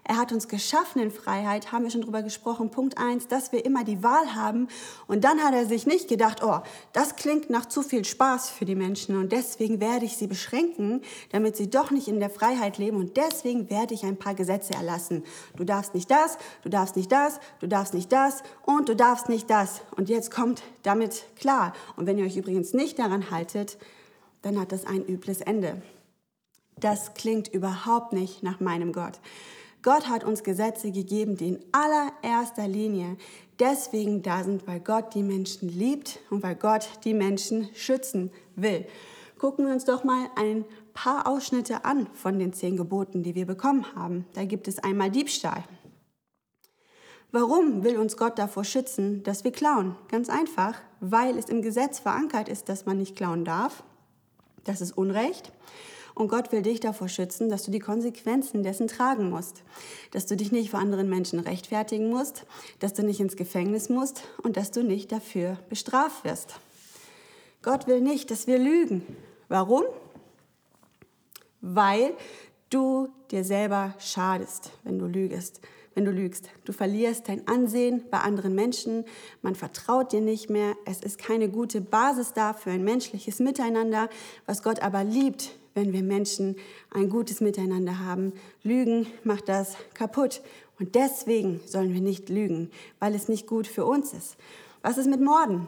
Er 0.09 0.15
hat 0.15 0.31
uns 0.31 0.47
geschaffen 0.47 1.01
in 1.01 1.11
Freiheit, 1.11 1.73
haben 1.73 1.83
wir 1.83 1.91
schon 1.91 2.01
drüber 2.01 2.23
gesprochen. 2.23 2.71
Punkt 2.71 2.97
eins, 2.97 3.27
dass 3.27 3.51
wir 3.51 3.65
immer 3.65 3.83
die 3.83 4.03
Wahl 4.03 4.35
haben. 4.35 4.69
Und 5.05 5.25
dann 5.25 5.43
hat 5.43 5.53
er 5.53 5.65
sich 5.65 5.85
nicht 5.85 6.07
gedacht, 6.07 6.41
oh, 6.41 6.61
das 6.93 7.17
klingt 7.17 7.49
nach 7.49 7.65
zu 7.65 7.81
viel 7.81 8.05
Spaß 8.05 8.49
für 8.49 8.63
die 8.63 8.75
Menschen 8.75 9.17
und 9.17 9.33
deswegen 9.33 9.81
werde 9.81 10.05
ich 10.05 10.15
sie 10.15 10.27
beschränken, 10.27 11.01
damit 11.33 11.57
sie 11.57 11.69
doch 11.69 11.91
nicht 11.91 12.07
in 12.07 12.21
der 12.21 12.29
Freiheit 12.29 12.77
leben 12.77 12.95
und 12.95 13.17
deswegen 13.17 13.69
werde 13.69 13.93
ich 13.93 14.05
ein 14.05 14.15
paar 14.15 14.33
Gesetze 14.33 14.73
erlassen. 14.75 15.25
Du 15.57 15.65
darfst 15.65 15.93
nicht 15.93 16.09
das, 16.09 16.37
du 16.63 16.69
darfst 16.69 16.95
nicht 16.95 17.11
das, 17.11 17.41
du 17.59 17.67
darfst 17.67 17.93
nicht 17.93 18.09
das 18.09 18.43
und 18.63 18.87
du 18.87 18.95
darfst 18.95 19.27
nicht 19.27 19.49
das. 19.49 19.81
Und 19.97 20.07
jetzt 20.07 20.31
kommt 20.31 20.63
damit 20.83 21.25
klar. 21.35 21.73
Und 21.97 22.05
wenn 22.05 22.17
ihr 22.17 22.25
euch 22.25 22.37
übrigens 22.37 22.73
nicht 22.73 22.97
daran 22.97 23.29
haltet, 23.29 23.77
dann 24.41 24.57
hat 24.57 24.71
das 24.71 24.85
ein 24.85 25.05
übles 25.05 25.41
Ende. 25.41 25.81
Das 26.79 27.13
klingt 27.13 27.49
überhaupt 27.49 28.13
nicht 28.13 28.41
nach 28.41 28.61
meinem 28.61 28.93
Gott. 28.93 29.19
Gott 29.87 30.09
hat 30.09 30.25
uns 30.25 30.43
Gesetze 30.43 30.91
gegeben, 30.91 31.37
die 31.37 31.47
in 31.47 31.59
allererster 31.71 32.67
Linie 32.67 33.15
deswegen 33.57 34.21
da 34.21 34.43
sind, 34.43 34.67
weil 34.67 34.81
Gott 34.81 35.13
die 35.13 35.23
Menschen 35.23 35.69
liebt 35.69 36.19
und 36.29 36.43
weil 36.43 36.55
Gott 36.55 36.89
die 37.05 37.13
Menschen 37.13 37.69
schützen 37.73 38.29
will. 38.57 38.85
Gucken 39.39 39.65
wir 39.65 39.71
uns 39.71 39.85
doch 39.85 40.03
mal 40.03 40.27
ein 40.35 40.65
paar 40.93 41.25
Ausschnitte 41.25 41.85
an 41.85 42.09
von 42.15 42.37
den 42.37 42.51
zehn 42.51 42.75
Geboten, 42.75 43.23
die 43.23 43.33
wir 43.33 43.45
bekommen 43.45 43.85
haben. 43.95 44.25
Da 44.33 44.43
gibt 44.43 44.67
es 44.67 44.79
einmal 44.79 45.09
Diebstahl. 45.09 45.63
Warum 47.31 47.85
will 47.85 47.95
uns 47.95 48.17
Gott 48.17 48.37
davor 48.37 48.65
schützen, 48.65 49.23
dass 49.23 49.45
wir 49.45 49.53
klauen? 49.53 49.95
Ganz 50.09 50.27
einfach, 50.27 50.81
weil 50.99 51.37
es 51.37 51.45
im 51.45 51.61
Gesetz 51.61 51.99
verankert 51.99 52.49
ist, 52.49 52.67
dass 52.67 52.85
man 52.85 52.97
nicht 52.97 53.15
klauen 53.15 53.45
darf. 53.45 53.85
Das 54.65 54.81
ist 54.81 54.97
Unrecht. 54.97 55.53
Und 56.17 56.29
Gott 56.29 56.51
will 56.51 56.63
dich 56.63 56.79
davor 56.79 57.09
schützen, 57.09 57.47
dass 57.47 57.61
du 57.61 57.69
die 57.69 57.77
Konsequenzen 57.79 58.63
dessen 58.63 58.87
tragen 58.87 59.29
musst. 59.29 59.61
Dass 60.09 60.25
du 60.25 60.35
dich 60.35 60.51
nicht 60.51 60.71
vor 60.71 60.79
anderen 60.79 61.09
Menschen 61.09 61.39
rechtfertigen 61.39 62.09
musst, 62.09 62.47
dass 62.79 62.95
du 62.95 63.03
nicht 63.03 63.19
ins 63.19 63.35
Gefängnis 63.35 63.87
musst 63.87 64.23
und 64.41 64.57
dass 64.57 64.71
du 64.71 64.81
nicht 64.81 65.11
dafür 65.11 65.59
bestraft 65.69 66.23
wirst. 66.23 66.55
Gott 67.61 67.85
will 67.85 68.01
nicht, 68.01 68.31
dass 68.31 68.47
wir 68.47 68.57
lügen. 68.57 69.05
Warum? 69.47 69.83
Weil 71.61 72.13
du 72.71 73.09
dir 73.29 73.43
selber 73.43 73.93
schadest, 73.99 74.71
wenn 74.83 74.97
du 74.97 75.05
lügest 75.05 75.61
wenn 75.93 76.05
du 76.05 76.11
lügst. 76.11 76.51
Du 76.63 76.73
verlierst 76.73 77.27
dein 77.27 77.47
Ansehen 77.47 78.03
bei 78.11 78.19
anderen 78.19 78.53
Menschen, 78.53 79.03
man 79.41 79.55
vertraut 79.55 80.11
dir 80.11 80.21
nicht 80.21 80.47
mehr, 80.47 80.75
es 80.85 81.01
ist 81.01 81.17
keine 81.17 81.49
gute 81.49 81.81
Basis 81.81 82.33
da 82.33 82.53
für 82.53 82.69
ein 82.69 82.83
menschliches 82.83 83.39
Miteinander, 83.39 84.07
was 84.45 84.61
Gott 84.61 84.83
aber 84.83 85.03
liebt, 85.03 85.57
wenn 85.77 85.93
wir 85.93 86.01
Menschen 86.01 86.55
ein 86.89 87.07
gutes 87.07 87.39
Miteinander 87.39 87.99
haben. 87.99 88.33
Lügen 88.63 89.05
macht 89.23 89.47
das 89.47 89.75
kaputt 89.93 90.41
und 90.79 90.95
deswegen 90.95 91.61
sollen 91.67 91.93
wir 91.93 92.01
nicht 92.01 92.29
lügen, 92.29 92.71
weil 92.99 93.13
es 93.13 93.29
nicht 93.29 93.45
gut 93.45 93.67
für 93.67 93.85
uns 93.85 94.11
ist. 94.11 94.37
Was 94.81 94.97
ist 94.97 95.07
mit 95.07 95.21
Morden? 95.21 95.67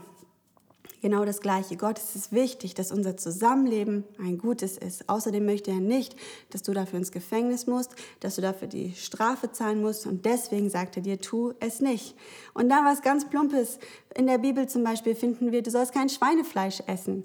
genau 1.02 1.26
das 1.26 1.42
Gleiche. 1.42 1.78
Gott 1.78 1.98
ist 1.98 2.16
es 2.16 2.32
wichtig, 2.32 2.74
dass 2.74 2.92
unser 2.92 3.18
Zusammenleben 3.18 4.04
ein 4.20 4.38
gutes 4.38 4.78
ist. 4.78 5.08
Außerdem 5.08 5.46
möchte 5.46 5.72
er 5.72 5.80
nicht, 5.80 6.16
dass 6.50 6.64
du 6.64 6.74
dafür 6.74 7.00
ins 7.00 7.12
Gefängnis 7.12 7.68
musst, 7.68 7.96
dass 8.20 8.36
du 8.36 8.42
dafür 8.42 8.68
die 8.68 8.94
Strafe 8.96 9.52
zahlen 9.52 9.82
musst. 9.82 10.06
Und 10.06 10.26
deswegen 10.26 10.70
sagt 10.70 10.98
er 10.98 11.04
dir, 11.04 11.20
tu 11.20 11.54
es 11.60 11.80
nicht. 11.80 12.16
Und 12.54 12.70
dann 12.70 12.86
was 12.86 13.02
ganz 13.02 13.30
Plumpes. 13.30 13.80
In 14.16 14.28
der 14.28 14.40
Bibel 14.40 14.68
zum 14.68 14.84
Beispiel 14.84 15.16
finden 15.16 15.52
wir, 15.52 15.62
du 15.62 15.72
sollst 15.72 15.94
kein 15.94 16.10
Schweinefleisch 16.10 16.82
essen. 16.88 17.24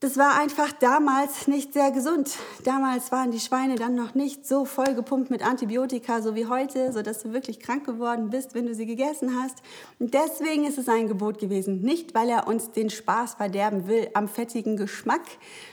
Das 0.00 0.18
war 0.18 0.38
einfach 0.38 0.72
damals 0.72 1.46
nicht 1.48 1.72
sehr 1.72 1.90
gesund. 1.90 2.36
Damals 2.64 3.10
waren 3.12 3.30
die 3.30 3.40
Schweine 3.40 3.76
dann 3.76 3.94
noch 3.94 4.14
nicht 4.14 4.46
so 4.46 4.66
voll 4.66 4.94
gepumpt 4.94 5.30
mit 5.30 5.42
Antibiotika, 5.42 6.20
so 6.20 6.34
wie 6.34 6.44
heute, 6.44 6.92
sodass 6.92 7.22
du 7.22 7.32
wirklich 7.32 7.60
krank 7.60 7.86
geworden 7.86 8.28
bist, 8.28 8.54
wenn 8.54 8.66
du 8.66 8.74
sie 8.74 8.84
gegessen 8.84 9.40
hast. 9.40 9.56
Und 9.98 10.12
deswegen 10.12 10.66
ist 10.66 10.76
es 10.76 10.90
ein 10.90 11.08
Gebot 11.08 11.38
gewesen. 11.38 11.80
Nicht, 11.80 12.14
weil 12.14 12.28
er 12.28 12.46
uns 12.46 12.72
den 12.72 12.90
Spaß 12.90 13.34
verderben 13.36 13.88
will 13.88 14.10
am 14.12 14.28
fettigen 14.28 14.76
Geschmack, 14.76 15.22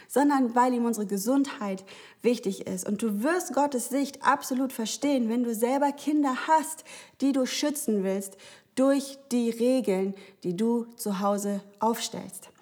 sondern 0.07 0.55
weil 0.55 0.73
ihm 0.73 0.85
unsere 0.85 1.05
Gesundheit 1.05 1.83
wichtig 2.21 2.65
ist. 2.65 2.87
Und 2.87 3.01
du 3.01 3.23
wirst 3.23 3.53
Gottes 3.53 3.89
Sicht 3.89 4.23
absolut 4.23 4.71
verstehen, 4.71 5.27
wenn 5.27 5.43
du 5.43 5.53
selber 5.53 5.91
Kinder 5.91 6.33
hast, 6.47 6.85
die 7.19 7.33
du 7.33 7.45
schützen 7.45 8.05
willst 8.05 8.37
durch 8.75 9.17
die 9.33 9.49
Regeln, 9.49 10.15
die 10.43 10.55
du 10.55 10.85
zu 10.95 11.19
Hause 11.19 11.61
aufstellst. 11.79 12.52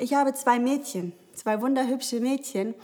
Ich 0.00 0.14
habe 0.14 0.32
zwei 0.32 0.58
Mädchen, 0.58 1.12
zwei 1.34 1.60
wunderhübsche 1.60 2.20
Mädchen. 2.20 2.74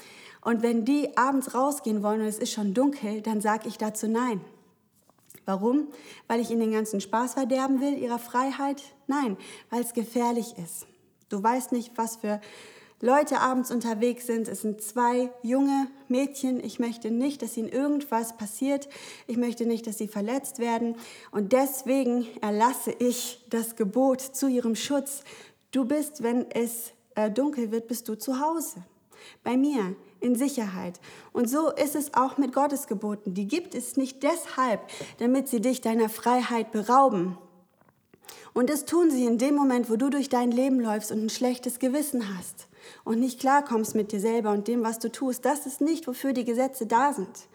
Und 0.42 0.62
wenn 0.62 0.84
die 0.84 1.16
abends 1.16 1.54
rausgehen 1.54 2.02
wollen 2.02 2.20
und 2.20 2.26
es 2.26 2.38
ist 2.38 2.52
schon 2.52 2.74
dunkel, 2.74 3.22
dann 3.22 3.40
sage 3.40 3.68
ich 3.68 3.78
dazu 3.78 4.06
nein. 4.06 4.42
Warum? 5.46 5.88
Weil 6.28 6.40
ich 6.40 6.50
ihnen 6.50 6.60
den 6.60 6.72
ganzen 6.72 7.00
Spaß 7.00 7.32
verderben 7.32 7.80
will, 7.80 7.96
ihrer 7.96 8.18
Freiheit? 8.18 8.82
Nein, 9.06 9.38
weil 9.70 9.80
es 9.80 9.94
gefährlich 9.94 10.58
ist. 10.62 10.86
Du 11.30 11.42
weißt 11.42 11.72
nicht, 11.72 11.92
was 11.96 12.16
für 12.16 12.38
Leute 13.00 13.40
abends 13.40 13.70
unterwegs 13.70 14.26
sind. 14.26 14.46
Es 14.46 14.60
sind 14.60 14.82
zwei 14.82 15.30
junge 15.42 15.86
Mädchen. 16.08 16.62
Ich 16.62 16.78
möchte 16.78 17.10
nicht, 17.10 17.40
dass 17.40 17.56
ihnen 17.56 17.68
irgendwas 17.70 18.36
passiert. 18.36 18.90
Ich 19.26 19.38
möchte 19.38 19.64
nicht, 19.64 19.86
dass 19.86 19.96
sie 19.96 20.08
verletzt 20.08 20.58
werden. 20.58 20.96
Und 21.30 21.52
deswegen 21.52 22.26
erlasse 22.42 22.92
ich 22.92 23.42
das 23.48 23.74
Gebot 23.74 24.20
zu 24.20 24.48
ihrem 24.48 24.76
Schutz. 24.76 25.22
Du 25.70 25.86
bist, 25.86 26.22
wenn 26.22 26.50
es 26.50 26.92
äh, 27.16 27.30
dunkel 27.30 27.72
wird, 27.72 27.88
bist 27.88 28.08
du 28.08 28.14
zu 28.16 28.40
Hause. 28.40 28.84
Bei 29.42 29.56
mir, 29.56 29.96
in 30.20 30.36
Sicherheit. 30.36 31.00
Und 31.32 31.50
so 31.50 31.70
ist 31.70 31.96
es 31.96 32.14
auch 32.14 32.38
mit 32.38 32.54
Gottes 32.54 32.86
Geboten. 32.86 33.34
Die 33.34 33.48
gibt 33.48 33.74
es 33.74 33.96
nicht 33.96 34.22
deshalb, 34.22 34.80
damit 35.18 35.48
sie 35.48 35.60
dich 35.60 35.80
deiner 35.80 36.08
Freiheit 36.08 36.72
berauben. 36.72 37.36
Und 38.54 38.70
das 38.70 38.86
tun 38.86 39.10
sie 39.10 39.24
in 39.24 39.38
dem 39.38 39.54
Moment, 39.54 39.90
wo 39.90 39.96
du 39.96 40.08
durch 40.08 40.28
dein 40.28 40.50
Leben 40.50 40.80
läufst 40.80 41.12
und 41.12 41.22
ein 41.22 41.30
schlechtes 41.30 41.78
Gewissen 41.78 42.36
hast 42.36 42.68
und 43.04 43.20
nicht 43.20 43.40
klarkommst 43.40 43.94
mit 43.94 44.12
dir 44.12 44.20
selber 44.20 44.52
und 44.52 44.68
dem, 44.68 44.82
was 44.82 44.98
du 44.98 45.10
tust. 45.10 45.44
Das 45.44 45.66
ist 45.66 45.80
nicht, 45.80 46.06
wofür 46.06 46.32
die 46.32 46.44
Gesetze 46.44 46.86
da 46.86 47.12
sind 47.12 47.48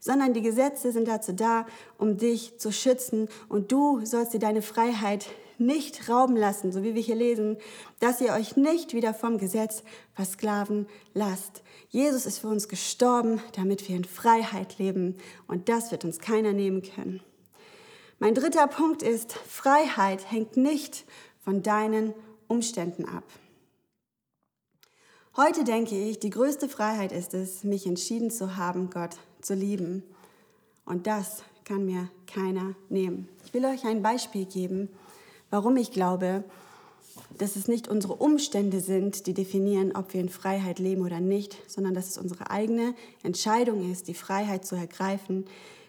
sondern 0.00 0.32
die 0.32 0.42
Gesetze 0.42 0.92
sind 0.92 1.08
dazu 1.08 1.32
da, 1.32 1.66
um 1.98 2.16
dich 2.18 2.58
zu 2.58 2.72
schützen 2.72 3.28
und 3.48 3.72
du 3.72 4.04
sollst 4.04 4.32
dir 4.32 4.38
deine 4.38 4.62
Freiheit 4.62 5.26
nicht 5.58 6.08
rauben 6.08 6.36
lassen, 6.36 6.72
so 6.72 6.82
wie 6.82 6.94
wir 6.94 7.02
hier 7.02 7.16
lesen, 7.16 7.56
dass 8.00 8.20
ihr 8.20 8.32
euch 8.32 8.56
nicht 8.56 8.94
wieder 8.94 9.14
vom 9.14 9.38
Gesetz 9.38 9.82
versklaven 10.14 10.86
lasst. 11.14 11.62
Jesus 11.88 12.26
ist 12.26 12.38
für 12.38 12.48
uns 12.48 12.68
gestorben, 12.68 13.40
damit 13.54 13.88
wir 13.88 13.96
in 13.96 14.04
Freiheit 14.04 14.78
leben 14.78 15.16
und 15.46 15.68
das 15.68 15.90
wird 15.90 16.04
uns 16.04 16.18
keiner 16.18 16.52
nehmen 16.52 16.82
können. 16.82 17.20
Mein 18.18 18.34
dritter 18.34 18.66
Punkt 18.66 19.02
ist, 19.02 19.32
Freiheit 19.32 20.30
hängt 20.30 20.56
nicht 20.56 21.04
von 21.40 21.62
deinen 21.62 22.14
Umständen 22.48 23.04
ab. 23.04 23.24
Heute 25.36 25.62
denke 25.62 25.94
ich, 25.94 26.18
die 26.18 26.30
größte 26.30 26.68
Freiheit 26.68 27.12
ist 27.12 27.32
es, 27.32 27.62
mich 27.62 27.86
entschieden 27.86 28.30
zu 28.30 28.56
haben, 28.56 28.90
Gott 28.90 29.16
zu 29.40 29.54
lieben. 29.54 30.02
Und 30.84 31.06
das 31.06 31.44
kann 31.64 31.84
mir 31.84 32.10
keiner 32.26 32.74
nehmen. 32.88 33.28
Ich 33.44 33.54
will 33.54 33.64
euch 33.64 33.84
ein 33.84 34.02
Beispiel 34.02 34.46
geben, 34.46 34.88
warum 35.50 35.76
ich 35.76 35.90
glaube, 35.90 36.44
dass 37.36 37.56
es 37.56 37.68
nicht 37.68 37.88
unsere 37.88 38.14
Umstände 38.14 38.80
sind, 38.80 39.26
die 39.26 39.34
definieren, 39.34 39.94
ob 39.94 40.12
wir 40.12 40.20
in 40.20 40.28
Freiheit 40.28 40.78
leben 40.78 41.02
oder 41.02 41.20
nicht, 41.20 41.56
sondern 41.70 41.94
dass 41.94 42.08
es 42.08 42.18
unsere 42.18 42.50
eigene 42.50 42.94
Entscheidung 43.22 43.90
ist, 43.90 44.08
die 44.08 44.14
Freiheit 44.14 44.64
zu 44.64 44.76
ergreifen, 44.76 45.46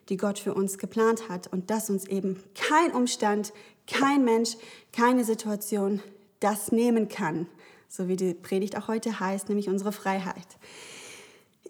die 0.10 0.18
Gott 0.18 0.40
für 0.40 0.54
uns 0.54 0.78
geplant 0.78 1.30
hat 1.30 1.48
und 1.52 1.70
dass 1.70 1.90
uns 1.90 2.06
eben 2.06 2.42
kein 2.56 2.92
Umstand, 2.92 3.54
kein 3.88 4.26
Mensch, 4.26 4.58
keine 4.92 5.24
Situation 5.24 6.02
das 6.40 6.72
nehmen 6.72 7.10
kann, 7.10 7.48
so 7.88 8.08
wie 8.08 8.16
die 8.16 8.34
Predigt 8.34 8.78
auch 8.78 8.88
heute 8.88 9.20
heißt, 9.20 9.50
nämlich 9.50 9.70
unsere 9.70 9.92
Freiheit. 9.92 10.48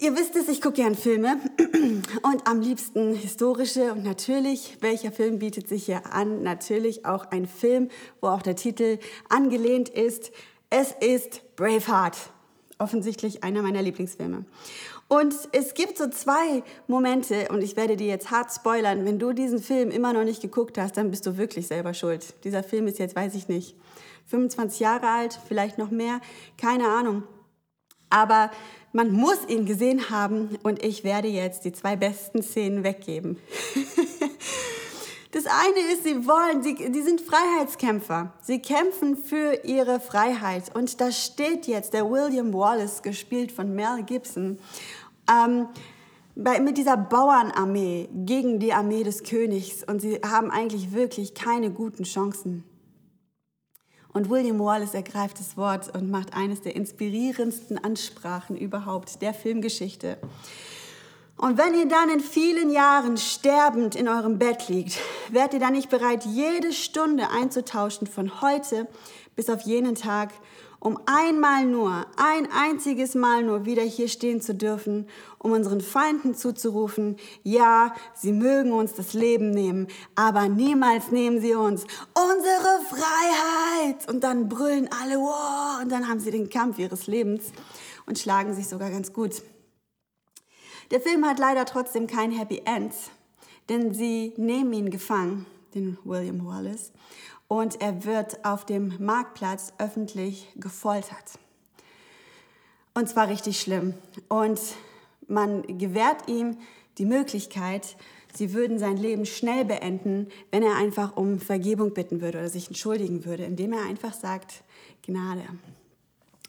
Ihr 0.02 0.16
wisst 0.16 0.38
es, 0.38 0.48
ich 0.48 0.62
gucke 0.62 0.76
gern 0.76 0.96
Filme 0.96 1.42
und 2.22 2.48
am 2.48 2.62
liebsten 2.62 3.14
historische 3.14 3.92
und 3.92 4.06
natürlich, 4.06 4.78
welcher 4.80 5.12
Film 5.12 5.40
bietet 5.40 5.68
sich 5.68 5.88
hier 5.88 6.14
an? 6.14 6.42
Natürlich 6.42 7.06
auch 7.06 7.26
ein 7.32 7.46
Film, 7.46 7.90
wo 8.22 8.28
auch 8.28 8.42
der 8.42 8.56
Titel 8.56 8.98
angelehnt 9.28 9.90
ist. 9.90 10.32
Es 10.70 10.94
ist 10.94 11.42
Braveheart. 11.58 12.16
Offensichtlich 12.78 13.44
einer 13.44 13.62
meiner 13.62 13.82
Lieblingsfilme. 13.82 14.46
Und 15.10 15.36
es 15.52 15.74
gibt 15.74 15.98
so 15.98 16.08
zwei 16.08 16.64
Momente, 16.88 17.50
und 17.50 17.62
ich 17.62 17.76
werde 17.76 17.98
dir 17.98 18.08
jetzt 18.08 18.32
hart 18.32 18.54
spoilern, 18.54 19.04
wenn 19.04 19.20
du 19.20 19.34
diesen 19.34 19.60
Film 19.60 19.92
immer 19.92 20.14
noch 20.14 20.24
nicht 20.24 20.42
geguckt 20.42 20.78
hast, 20.78 20.96
dann 20.96 21.12
bist 21.12 21.26
du 21.26 21.36
wirklich 21.36 21.68
selber 21.68 21.94
schuld. 21.94 22.36
Dieser 22.46 22.64
Film 22.64 22.88
ist 22.88 23.00
jetzt, 23.00 23.18
weiß 23.18 23.36
ich 23.36 23.50
nicht, 23.50 23.76
25 24.28 24.80
Jahre 24.80 25.10
alt, 25.10 25.38
vielleicht 25.50 25.78
noch 25.78 25.92
mehr, 25.92 26.22
keine 26.58 26.88
Ahnung. 26.88 27.24
Aber 28.10 28.52
man 28.94 29.12
muss 29.12 29.48
ihn 29.48 29.66
gesehen 29.66 30.10
haben 30.10 30.58
und 30.64 30.84
ich 30.84 31.04
werde 31.04 31.28
jetzt 31.28 31.66
die 31.66 31.72
zwei 31.72 31.96
besten 31.96 32.42
Szenen 32.42 32.84
weggeben. 32.84 33.38
Das 35.32 35.46
eine 35.46 35.94
ist, 35.94 36.06
sie 36.06 36.26
wollen, 36.26 36.64
sie, 36.64 36.74
die 36.74 37.02
sind 37.04 37.22
Freiheitskämpfer. 37.22 38.34
Sie 38.42 38.60
kämpfen 38.60 39.16
für 39.16 39.64
ihre 39.64 40.00
Freiheit. 40.00 40.76
Und 40.76 41.00
da 41.00 41.12
steht 41.12 41.68
jetzt 41.68 41.94
der 41.94 42.10
William 42.10 42.52
Wallace, 42.52 43.04
gespielt 43.04 43.52
von 43.52 43.76
Mel 43.76 44.02
Gibson, 44.04 44.58
ähm, 45.32 45.68
bei, 46.36 46.60
mit 46.60 46.80
dieser 46.80 46.98
Bauernarmee 46.98 48.10
gegen 48.26 48.60
die 48.60 48.74
Armee 48.74 49.04
des 49.04 49.22
Königs. 49.22 49.84
Und 49.84 50.02
sie 50.02 50.16
haben 50.16 50.50
eigentlich 50.50 50.94
wirklich 50.94 51.36
keine 51.36 51.70
guten 51.70 52.06
Chancen. 52.06 52.64
Und 54.12 54.30
William 54.30 54.60
Wallace 54.60 54.96
ergreift 54.96 55.40
das 55.40 55.56
Wort 55.56 55.96
und 55.96 56.10
macht 56.10 56.34
eines 56.34 56.62
der 56.62 56.76
inspirierendsten 56.76 57.78
Ansprachen 57.78 58.58
überhaupt 58.58 59.22
der 59.22 59.34
Filmgeschichte. 59.34 60.18
Und 61.38 61.58
wenn 61.58 61.74
ihr 61.74 61.88
dann 61.88 62.10
in 62.10 62.20
vielen 62.20 62.70
Jahren 62.70 63.18
sterbend 63.18 63.96
in 63.96 64.10
eurem 64.10 64.40
Bett 64.40 64.68
liegt, 64.68 65.00
werdet 65.32 65.54
ihr 65.54 65.60
dann 65.60 65.74
nicht 65.74 65.90
bereit, 65.90 66.26
jede 66.26 66.74
Stunde 66.74 67.30
einzutauschen 67.30 68.08
von 68.08 68.42
heute 68.42 68.88
bis 69.38 69.50
auf 69.50 69.62
jenen 69.62 69.96
Tag 69.96 70.32
um 70.80 70.98
einmal 71.06 71.66
nur, 71.66 72.06
ein 72.16 72.50
einziges 72.52 73.14
Mal 73.16 73.44
nur 73.44 73.66
wieder 73.66 73.84
hier 73.84 74.08
stehen 74.08 74.42
zu 74.42 74.56
dürfen, 74.56 75.08
um 75.38 75.52
unseren 75.52 75.82
Feinden 75.82 76.36
zuzurufen, 76.36 77.18
ja, 77.44 77.94
sie 78.14 78.32
mögen 78.32 78.72
uns 78.72 78.94
das 78.94 79.14
Leben 79.14 79.52
nehmen, 79.52 79.88
aber 80.16 80.48
niemals 80.48 81.12
nehmen 81.12 81.42
sie 81.42 81.54
uns 81.54 81.84
unsere 82.14 82.80
Freiheit. 82.90 84.08
Und 84.08 84.24
dann 84.24 84.48
brüllen 84.48 84.90
alle, 85.02 85.18
wow, 85.18 85.82
und 85.82 85.92
dann 85.92 86.08
haben 86.08 86.20
sie 86.20 86.32
den 86.32 86.50
Kampf 86.50 86.80
ihres 86.80 87.08
Lebens 87.08 87.52
und 88.06 88.18
schlagen 88.18 88.54
sich 88.54 88.68
sogar 88.68 88.90
ganz 88.90 89.12
gut. 89.12 89.44
Der 90.92 91.02
Film 91.02 91.26
hat 91.26 91.40
leider 91.40 91.66
trotzdem 91.66 92.08
kein 92.08 92.32
Happy 92.32 92.64
End, 92.66 92.94
denn 93.68 93.94
sie 93.94 94.34
nehmen 94.38 94.74
ihn 94.74 94.90
gefangen, 94.90 95.46
den 95.76 96.00
William 96.04 96.46
Wallace, 96.46 96.92
und 97.50 97.82
er 97.82 98.06
wird 98.06 98.46
auf 98.46 98.64
dem 98.64 98.94
Marktplatz 99.00 99.74
öffentlich 99.80 100.48
gefoltert. 100.56 101.40
Und 102.94 103.10
zwar 103.10 103.28
richtig 103.28 103.60
schlimm. 103.60 103.96
Und 104.30 104.62
man 105.28 105.64
gewährt 105.78 106.30
ihm 106.30 106.58
die 106.98 107.06
Möglichkeit, 107.06 107.98
sie 108.34 108.54
würden 108.54 108.78
sein 108.78 108.98
Leben 108.98 109.26
schnell 109.26 109.66
beenden, 109.66 110.28
wenn 110.52 110.64
er 110.64 110.76
einfach 110.76 111.18
um 111.18 111.40
Vergebung 111.40 111.94
bitten 111.94 112.22
würde 112.22 112.38
oder 112.38 112.50
sich 112.50 112.68
entschuldigen 112.68 113.26
würde, 113.26 113.44
indem 113.44 113.74
er 113.74 113.84
einfach 113.84 114.14
sagt, 114.14 114.64
Gnade. 115.06 115.44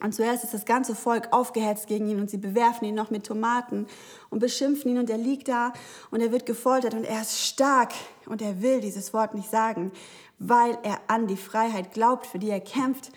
Und 0.02 0.14
zuerst 0.14 0.44
ist 0.44 0.54
das 0.54 0.64
ganze 0.64 0.94
Volk 0.94 1.28
aufgehetzt 1.30 1.86
gegen 1.86 2.08
ihn 2.08 2.20
und 2.20 2.30
sie 2.30 2.38
bewerfen 2.38 2.86
ihn 2.86 2.94
noch 2.94 3.10
mit 3.10 3.24
Tomaten 3.26 3.86
und 4.30 4.38
beschimpfen 4.38 4.92
ihn 4.92 4.98
und 4.98 5.10
er 5.10 5.18
liegt 5.18 5.48
da 5.48 5.72
und 6.10 6.20
er 6.20 6.32
wird 6.32 6.46
gefoltert 6.46 6.94
und 6.94 7.04
er 7.04 7.20
ist 7.20 7.38
stark 7.38 7.92
und 8.26 8.40
er 8.40 8.62
will 8.62 8.80
dieses 8.80 9.12
Wort 9.12 9.34
nicht 9.34 9.50
sagen, 9.50 9.92
weil 10.40 10.76
er 10.82 11.00
an 11.06 11.28
die 11.28 11.36
Freiheit 11.36 11.92
glaubt, 11.92 12.26
für 12.26 12.40
die 12.40 12.50
er 12.50 12.60
kämpft. 12.60 13.12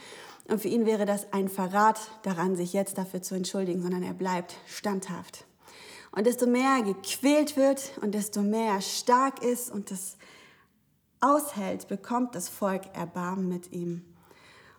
Und 0.50 0.62
für 0.62 0.68
ihn 0.68 0.86
wäre 0.86 1.06
das 1.06 1.32
ein 1.32 1.48
Verrat 1.48 2.00
daran, 2.22 2.56
sich 2.56 2.74
jetzt 2.74 2.98
dafür 2.98 3.22
zu 3.22 3.34
entschuldigen, 3.34 3.82
sondern 3.82 4.04
er 4.04 4.14
bleibt 4.14 4.56
standhaft. 4.68 5.46
Und 6.12 6.28
desto 6.28 6.46
mehr 6.46 6.76
er 6.78 6.84
gequält 6.84 7.58
wird 7.58 7.98
und 8.02 8.14
desto 8.14 8.42
mehr 8.42 8.74
er 8.74 8.82
stark 8.82 9.42
ist 9.42 9.72
und 9.72 9.90
das 9.90 10.18
aushält, 11.22 11.88
bekommt 11.88 12.36
das 12.36 12.50
Volk 12.50 12.84
Erbarmen 12.94 13.48
mit 13.48 13.72
ihm. 13.72 14.04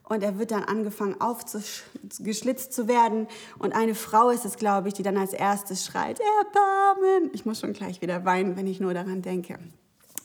Und 0.06 0.22
er 0.22 0.38
wird 0.38 0.50
dann 0.50 0.64
angefangen 0.64 1.18
aufgeschlitzt 1.18 2.74
zu 2.74 2.88
werden. 2.88 3.26
Und 3.58 3.74
eine 3.74 3.94
Frau 3.94 4.28
ist 4.28 4.44
es, 4.44 4.56
glaube 4.56 4.88
ich, 4.88 4.94
die 4.94 5.02
dann 5.02 5.16
als 5.16 5.32
erstes 5.32 5.86
schreit, 5.86 6.20
Erbarmen. 6.20 7.30
Ich 7.32 7.46
muss 7.46 7.60
schon 7.60 7.72
gleich 7.72 8.02
wieder 8.02 8.26
weinen, 8.26 8.54
wenn 8.58 8.66
ich 8.66 8.80
nur 8.80 8.92
daran 8.92 9.22
denke. 9.22 9.58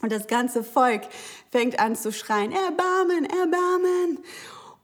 Und 0.02 0.12
das 0.12 0.28
ganze 0.28 0.64
Volk 0.64 1.02
fängt 1.52 1.80
an 1.80 1.96
zu 1.96 2.12
schreien, 2.12 2.52
Erbarmen, 2.52 3.26
Erbarmen. 3.26 4.20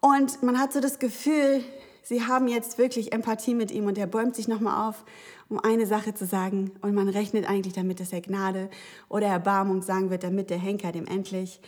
Und 0.01 0.43
man 0.43 0.59
hat 0.59 0.73
so 0.73 0.81
das 0.81 0.99
Gefühl, 0.99 1.63
sie 2.03 2.25
haben 2.25 2.47
jetzt 2.47 2.77
wirklich 2.77 3.13
Empathie 3.13 3.55
mit 3.55 3.71
ihm 3.71 3.85
und 3.85 3.97
er 3.97 4.07
bäumt 4.07 4.35
sich 4.35 4.47
nochmal 4.47 4.89
auf, 4.89 5.03
um 5.49 5.59
eine 5.59 5.85
Sache 5.85 6.13
zu 6.13 6.25
sagen. 6.25 6.71
Und 6.81 6.93
man 6.93 7.07
rechnet 7.07 7.49
eigentlich 7.49 7.73
damit, 7.73 7.99
dass 7.99 8.11
er 8.11 8.21
Gnade 8.21 8.69
oder 9.09 9.27
Erbarmung 9.27 9.81
sagen 9.81 10.09
wird, 10.09 10.23
damit 10.23 10.49
der 10.49 10.59
Henker 10.59 10.91
dem 10.91 11.07
endlich 11.07 11.61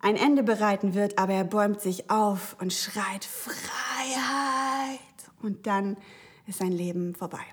ein 0.00 0.16
Ende 0.16 0.42
bereiten 0.42 0.94
wird. 0.94 1.18
Aber 1.18 1.32
er 1.32 1.44
bäumt 1.44 1.80
sich 1.80 2.10
auf 2.10 2.56
und 2.60 2.72
schreit 2.72 3.24
Freiheit. 3.24 4.98
Und 5.42 5.66
dann 5.66 5.96
ist 6.46 6.58
sein 6.58 6.72
Leben 6.72 7.14
vorbei. 7.14 7.44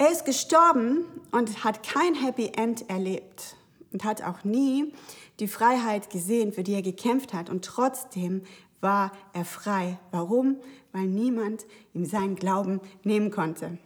Er 0.00 0.12
ist 0.12 0.24
gestorben 0.24 1.04
und 1.32 1.64
hat 1.64 1.82
kein 1.82 2.14
Happy 2.14 2.52
End 2.56 2.88
erlebt 2.88 3.56
und 3.92 4.04
hat 4.04 4.22
auch 4.22 4.44
nie 4.44 4.92
die 5.40 5.48
Freiheit 5.48 6.10
gesehen, 6.10 6.52
für 6.52 6.62
die 6.62 6.74
er 6.74 6.82
gekämpft 6.82 7.34
hat. 7.34 7.50
Und 7.50 7.64
trotzdem 7.64 8.42
war 8.80 9.10
er 9.32 9.44
frei. 9.44 9.98
Warum? 10.12 10.56
Weil 10.92 11.06
niemand 11.06 11.66
ihm 11.94 12.04
seinen 12.04 12.36
Glauben 12.36 12.80
nehmen 13.02 13.32
konnte. 13.32 13.76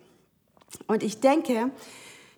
Und 0.86 1.02
ich 1.02 1.20
denke, 1.20 1.70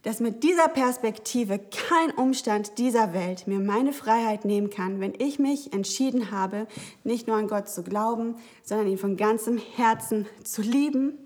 dass 0.05 0.21
mit 0.21 0.45
dieser 0.45 0.69
Perspektive 0.69 1.59
kein 1.59 2.13
Umstand 2.13 2.79
dieser 2.79 3.13
Welt 3.13 3.49
mir 3.49 3.59
meine 3.59 3.93
Freiheit 3.93 4.45
nehmen 4.45 4.71
kann, 4.71 5.01
wenn 5.01 5.15
ich 5.19 5.41
mich 5.41 5.73
entschieden 5.73 6.31
habe, 6.31 6.69
nicht 7.03 7.27
nur 7.27 7.37
an 7.37 7.49
Gott 7.49 7.69
zu 7.69 7.83
glauben, 7.83 8.37
sondern 8.63 8.87
ihn 8.87 8.99
von 8.99 9.17
ganzem 9.17 9.59
Herzen 9.59 10.27
zu 10.45 10.63
lieben, 10.63 11.19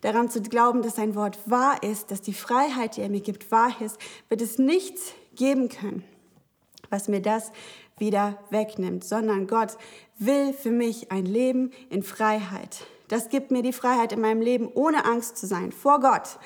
daran 0.00 0.30
zu 0.30 0.40
glauben, 0.42 0.82
dass 0.82 0.96
sein 0.96 1.14
Wort 1.14 1.38
wahr 1.46 1.82
ist, 1.82 2.10
dass 2.10 2.22
die 2.22 2.34
Freiheit, 2.34 2.96
die 2.96 3.02
er 3.02 3.08
mir 3.08 3.20
gibt, 3.20 3.50
wahr 3.50 3.72
ist, 3.80 3.98
wird 4.28 4.42
es 4.42 4.58
nichts 4.58 5.12
geben 5.34 5.68
können, 5.68 6.04
was 6.90 7.08
mir 7.08 7.20
das 7.20 7.52
wieder 7.98 8.38
wegnimmt, 8.50 9.04
sondern 9.04 9.46
Gott 9.46 9.76
will 10.18 10.52
für 10.52 10.70
mich 10.70 11.10
ein 11.10 11.26
Leben 11.26 11.70
in 11.90 12.02
Freiheit. 12.02 12.86
Das 13.08 13.28
gibt 13.28 13.50
mir 13.50 13.62
die 13.62 13.72
Freiheit 13.72 14.12
in 14.12 14.20
meinem 14.20 14.40
Leben, 14.40 14.68
ohne 14.74 15.04
Angst 15.04 15.36
zu 15.38 15.46
sein, 15.46 15.72
vor 15.72 16.00
Gott. 16.00 16.38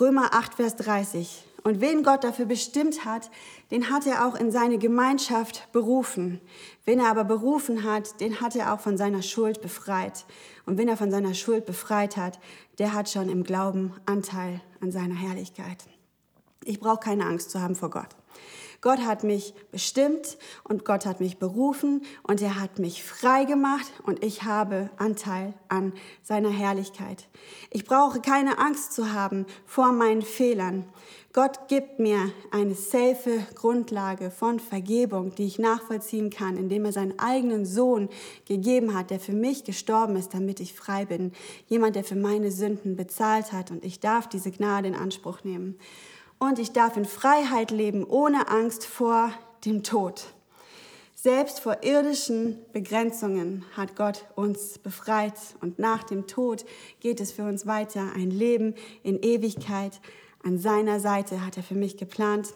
Römer 0.00 0.34
8, 0.34 0.54
Vers 0.54 0.76
30. 0.76 1.44
Und 1.66 1.80
wen 1.80 2.04
Gott 2.04 2.22
dafür 2.22 2.46
bestimmt 2.46 3.04
hat, 3.04 3.28
den 3.72 3.90
hat 3.90 4.06
er 4.06 4.24
auch 4.24 4.36
in 4.36 4.52
seine 4.52 4.78
Gemeinschaft 4.78 5.66
berufen. 5.72 6.40
Wen 6.84 7.00
er 7.00 7.10
aber 7.10 7.24
berufen 7.24 7.82
hat, 7.82 8.20
den 8.20 8.40
hat 8.40 8.54
er 8.54 8.72
auch 8.72 8.78
von 8.78 8.96
seiner 8.96 9.20
Schuld 9.20 9.62
befreit. 9.62 10.26
Und 10.64 10.78
wen 10.78 10.86
er 10.86 10.96
von 10.96 11.10
seiner 11.10 11.34
Schuld 11.34 11.66
befreit 11.66 12.16
hat, 12.16 12.38
der 12.78 12.92
hat 12.92 13.10
schon 13.10 13.28
im 13.28 13.42
Glauben 13.42 13.92
Anteil 14.06 14.60
an 14.80 14.92
seiner 14.92 15.16
Herrlichkeit. 15.16 15.78
Ich 16.62 16.78
brauche 16.78 17.00
keine 17.00 17.26
Angst 17.26 17.50
zu 17.50 17.60
haben 17.60 17.74
vor 17.74 17.90
Gott. 17.90 18.10
Gott 18.80 19.00
hat 19.00 19.24
mich 19.24 19.54
bestimmt 19.72 20.38
und 20.64 20.84
Gott 20.84 21.06
hat 21.06 21.20
mich 21.20 21.38
berufen 21.38 22.02
und 22.22 22.42
er 22.42 22.60
hat 22.60 22.78
mich 22.78 23.02
frei 23.02 23.44
gemacht 23.44 23.86
und 24.04 24.22
ich 24.22 24.42
habe 24.42 24.90
Anteil 24.96 25.54
an 25.68 25.92
seiner 26.22 26.50
Herrlichkeit. 26.50 27.28
Ich 27.70 27.84
brauche 27.84 28.20
keine 28.20 28.58
Angst 28.58 28.92
zu 28.92 29.12
haben 29.12 29.46
vor 29.66 29.92
meinen 29.92 30.22
Fehlern. 30.22 30.84
Gott 31.32 31.68
gibt 31.68 31.98
mir 31.98 32.32
eine 32.50 32.74
safe 32.74 33.46
Grundlage 33.54 34.30
von 34.30 34.58
Vergebung, 34.58 35.34
die 35.34 35.44
ich 35.44 35.58
nachvollziehen 35.58 36.30
kann, 36.30 36.56
indem 36.56 36.86
er 36.86 36.92
seinen 36.92 37.18
eigenen 37.18 37.66
Sohn 37.66 38.08
gegeben 38.46 38.94
hat, 38.94 39.10
der 39.10 39.20
für 39.20 39.34
mich 39.34 39.64
gestorben 39.64 40.16
ist, 40.16 40.32
damit 40.32 40.60
ich 40.60 40.72
frei 40.72 41.04
bin. 41.04 41.32
Jemand, 41.68 41.94
der 41.94 42.04
für 42.04 42.16
meine 42.16 42.50
Sünden 42.50 42.96
bezahlt 42.96 43.52
hat 43.52 43.70
und 43.70 43.84
ich 43.84 44.00
darf 44.00 44.30
diese 44.30 44.50
Gnade 44.50 44.88
in 44.88 44.94
Anspruch 44.94 45.44
nehmen 45.44 45.78
und 46.38 46.58
ich 46.58 46.72
darf 46.72 46.96
in 46.96 47.04
Freiheit 47.04 47.70
leben, 47.70 48.04
ohne 48.04 48.48
Angst 48.48 48.84
vor 48.86 49.30
dem 49.64 49.82
Tod. 49.82 50.24
Selbst 51.14 51.60
vor 51.60 51.82
irdischen 51.82 52.58
Begrenzungen 52.72 53.64
hat 53.76 53.96
Gott 53.96 54.26
uns 54.36 54.78
befreit 54.78 55.34
und 55.60 55.78
nach 55.78 56.04
dem 56.04 56.26
Tod 56.26 56.64
geht 57.00 57.20
es 57.20 57.32
für 57.32 57.44
uns 57.44 57.66
weiter. 57.66 58.12
Ein 58.14 58.30
Leben 58.30 58.74
in 59.02 59.20
Ewigkeit 59.22 60.00
an 60.44 60.58
seiner 60.58 61.00
Seite 61.00 61.44
hat 61.44 61.56
er 61.56 61.62
für 61.62 61.74
mich 61.74 61.96
geplant. 61.96 62.54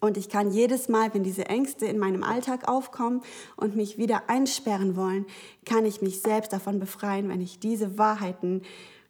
Und 0.00 0.16
ich 0.16 0.28
kann 0.28 0.52
jedes 0.52 0.88
Mal, 0.88 1.12
wenn 1.14 1.24
diese 1.24 1.46
Ängste 1.46 1.86
in 1.86 1.98
meinem 1.98 2.22
Alltag 2.22 2.68
aufkommen 2.68 3.22
und 3.56 3.74
mich 3.74 3.96
wieder 3.96 4.28
einsperren 4.28 4.94
wollen, 4.94 5.26
kann 5.64 5.86
ich 5.86 6.02
mich 6.02 6.20
selbst 6.20 6.52
davon 6.52 6.78
befreien, 6.78 7.28
wenn 7.30 7.40
ich 7.40 7.58
diese 7.58 7.98
Wahrheiten 7.98 8.62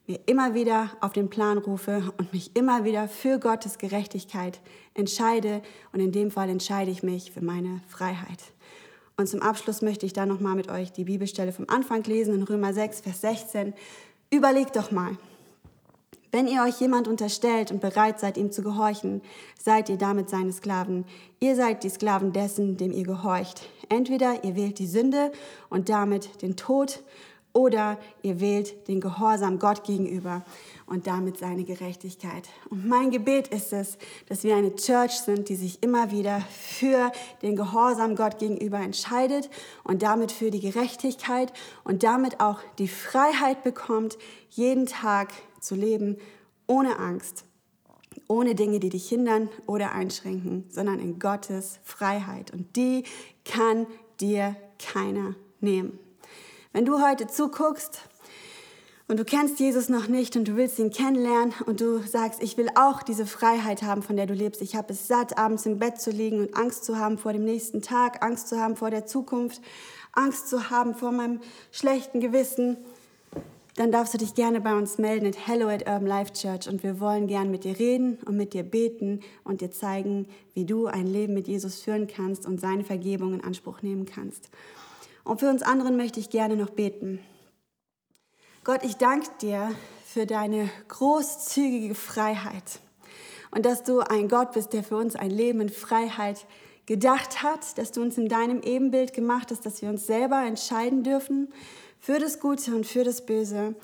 mir 0.09 0.19
immer 0.27 0.55
wieder 0.55 0.91
auf 1.01 1.13
den 1.13 1.29
Plan 1.29 1.59
rufe 1.59 2.13
und 2.17 2.33
mich 2.33 2.57
immer 2.57 2.85
wieder 2.85 3.09
für 3.09 3.39
Gottes 3.39 3.77
Gerechtigkeit 3.77 4.59
entscheide. 4.95 5.63
Und 5.93 6.01
in 6.01 6.13
dem 6.13 6.31
Fall 6.31 6.49
entscheide 6.49 6.91
ich 6.91 7.03
mich 7.03 7.31
für 7.31 7.45
meine 7.45 7.83
Freiheit. 7.87 8.43
Und 9.19 9.29
zum 9.29 9.43
Abschluss 9.43 9.83
möchte 9.83 10.07
ich 10.07 10.15
da 10.15 10.25
nochmal 10.25 10.57
mit 10.57 10.71
euch 10.71 10.93
die 10.93 11.05
Bibelstelle 11.05 11.53
vom 11.53 11.67
Anfang 11.69 12.03
lesen 12.05 12.35
in 12.35 12.43
Römer 12.43 12.73
6, 12.73 13.01
Vers 13.01 13.21
16. 13.21 13.75
Überlegt 14.31 14.77
doch 14.77 14.91
mal, 14.91 15.19
wenn 16.31 16.47
ihr 16.47 16.63
euch 16.63 16.81
jemand 16.81 17.09
unterstellt 17.09 17.71
und 17.71 17.81
bereit 17.81 18.21
seid, 18.21 18.37
ihm 18.37 18.53
zu 18.53 18.63
gehorchen, 18.63 19.23
seid 19.59 19.89
ihr 19.89 19.97
damit 19.97 20.31
seine 20.31 20.53
Sklaven. 20.53 21.05
Ihr 21.41 21.57
seid 21.57 21.85
die 21.85 21.89
Sklaven 21.89 22.33
dessen, 22.33 22.77
dem 22.77 22.93
ihr 22.93 23.05
gehorcht. 23.05 23.63
Entweder 23.89 24.45
ihr 24.45 24.55
wählt 24.55 24.79
die 24.79 24.87
Sünde 24.87 25.33
und 25.71 25.89
damit 25.89 26.43
den 26.43 26.57
Tod 26.57 27.03
oder 27.59 27.99
ihr 28.23 28.39
wählt 28.39 28.87
den 28.87 29.01
Gehorsam 29.01 29.59
Gott 29.59 29.83
gegenüber 29.83 30.45
und 30.87 31.09
damit 31.09 31.39
seine 31.39 31.65
Gerechtigkeit. 31.65 32.49
Und 32.71 32.87
mein 32.87 33.11
Gebet 33.11 33.49
ist 33.49 33.73
es, 33.73 33.99
dass 34.29 34.45
wir 34.45 34.55
eine 34.55 34.77
Church 34.77 35.15
sind, 35.19 35.49
die 35.49 35.57
sich 35.57 35.83
immer 35.83 36.13
wieder 36.13 36.41
für 36.53 37.11
den 37.43 37.57
Gehorsam 37.57 38.15
Gott 38.15 38.39
gegenüber 38.39 38.79
entscheidet 38.79 39.51
und 39.83 40.03
damit 40.03 40.31
für 40.31 40.53
die 40.53 40.61
Gerechtigkeit 40.61 41.53
und 41.83 42.05
damit 42.05 42.39
auch 42.39 42.61
die 42.79 42.87
Freiheit 42.87 43.65
bekommt, 43.65 44.19
jeden 44.51 44.87
Tag 44.87 45.33
zu 45.59 45.75
leben 45.75 46.17
ohne 46.69 47.01
Angst, 47.01 47.45
ohne 48.29 48.55
Dinge, 48.55 48.79
die 48.79 48.91
dich 48.91 49.09
hindern 49.09 49.49
oder 49.67 49.91
einschränken, 49.91 50.67
sondern 50.69 51.01
in 51.01 51.19
Gottes 51.19 51.81
Freiheit. 51.83 52.53
Und 52.53 52.77
die 52.77 53.03
kann 53.45 53.89
dir 54.21 54.55
keiner 54.79 55.35
nehmen. 55.61 55.99
Wenn 56.79 56.85
du 56.85 57.05
heute 57.05 57.27
zuguckst 57.27 58.03
und 59.09 59.19
du 59.19 59.25
kennst 59.25 59.59
Jesus 59.59 59.89
noch 59.89 60.07
nicht 60.07 60.37
und 60.37 60.47
du 60.47 60.55
willst 60.55 60.79
ihn 60.79 60.93
kennenlernen 60.93 61.53
und 61.67 61.81
du 61.81 61.99
sagst, 62.07 62.41
ich 62.41 62.57
will 62.57 62.69
auch 62.77 63.03
diese 63.03 63.27
Freiheit 63.27 63.83
haben, 63.83 64.01
von 64.01 64.15
der 64.15 64.27
du 64.27 64.35
lebst. 64.35 64.63
Ich 64.63 64.77
habe 64.77 64.93
es 64.93 65.09
satt, 65.09 65.39
abends 65.39 65.67
im 65.67 65.81
Bett 65.81 66.01
zu 66.01 66.13
liegen 66.13 66.39
und 66.39 66.57
Angst 66.57 66.85
zu 66.85 66.97
haben 66.97 67.19
vor 67.19 67.33
dem 67.33 67.45
nächsten 67.45 67.83
Tag, 67.83 68.25
Angst 68.25 68.47
zu 68.47 68.61
haben 68.61 68.77
vor 68.77 68.91
der 68.91 69.07
Zukunft, 69.07 69.61
Angst 70.13 70.49
zu 70.49 70.71
haben 70.71 70.95
vor 70.95 71.11
meinem 71.11 71.41
schlechten 71.73 72.21
Gewissen. 72.21 72.77
Dann 73.75 73.91
darfst 73.91 74.15
du 74.15 74.19
dich 74.19 74.37
gerne 74.37 74.61
bei 74.61 74.77
uns 74.77 74.99
melden 74.99 75.27
at 75.27 75.49
hello 75.49 75.67
at 75.67 75.81
Urban 75.81 76.07
Life 76.07 76.33
Church 76.33 76.69
und 76.69 76.85
wir 76.85 77.01
wollen 77.01 77.27
gern 77.27 77.51
mit 77.51 77.65
dir 77.65 77.77
reden 77.77 78.19
und 78.25 78.37
mit 78.37 78.55
dir 78.55 78.63
beten 78.63 79.23
und 79.43 79.63
dir 79.63 79.73
zeigen, 79.73 80.29
wie 80.55 80.65
du 80.65 80.87
ein 80.87 81.09
Leben 81.09 81.35
mit 81.35 81.49
Jesus 81.49 81.81
führen 81.81 82.07
kannst 82.07 82.47
und 82.47 82.61
seine 82.61 82.85
Vergebung 82.85 83.35
in 83.35 83.43
Anspruch 83.43 83.83
nehmen 83.83 84.07
kannst. 84.07 84.49
Und 85.29 85.41
für 85.41 85.51
uns 85.51 85.61
anderen 85.63 85.99
möchte 85.99 86.21
ich 86.21 86.31
gerne 86.31 86.57
noch 86.57 86.71
beten. 86.71 87.21
Gott, 88.65 88.83
ich 88.83 88.97
danke 88.97 89.29
dir 89.43 89.75
für 90.07 90.25
deine 90.25 90.71
großzügige 90.89 91.95
Freiheit 91.95 92.81
und 93.51 93.67
dass 93.67 93.85
du 93.85 94.01
ein 94.01 94.29
Gott 94.29 94.53
bist, 94.53 94.73
der 94.73 94.83
für 94.83 94.97
uns 94.97 95.17
ein 95.17 95.31
Leben 95.31 95.61
in 95.61 95.69
Freiheit 95.69 96.47
gedacht 96.87 97.43
hat, 97.43 97.77
dass 97.77 97.93
du 97.93 98.01
uns 98.01 98.17
in 98.17 98.31
deinem 98.31 98.63
Ebenbild 98.63 99.13
gemacht 99.13 99.51
hast, 99.51 99.67
dass 99.67 99.83
wir 99.83 99.91
uns 99.91 100.07
selber 100.07 100.43
entscheiden 100.47 101.03
dürfen 101.03 101.53
für 102.01 102.19
das 102.19 102.41
Gute 102.41 102.75
und 102.75 102.87
für 102.87 103.05
das 103.05 103.27
Böse. 103.27 103.75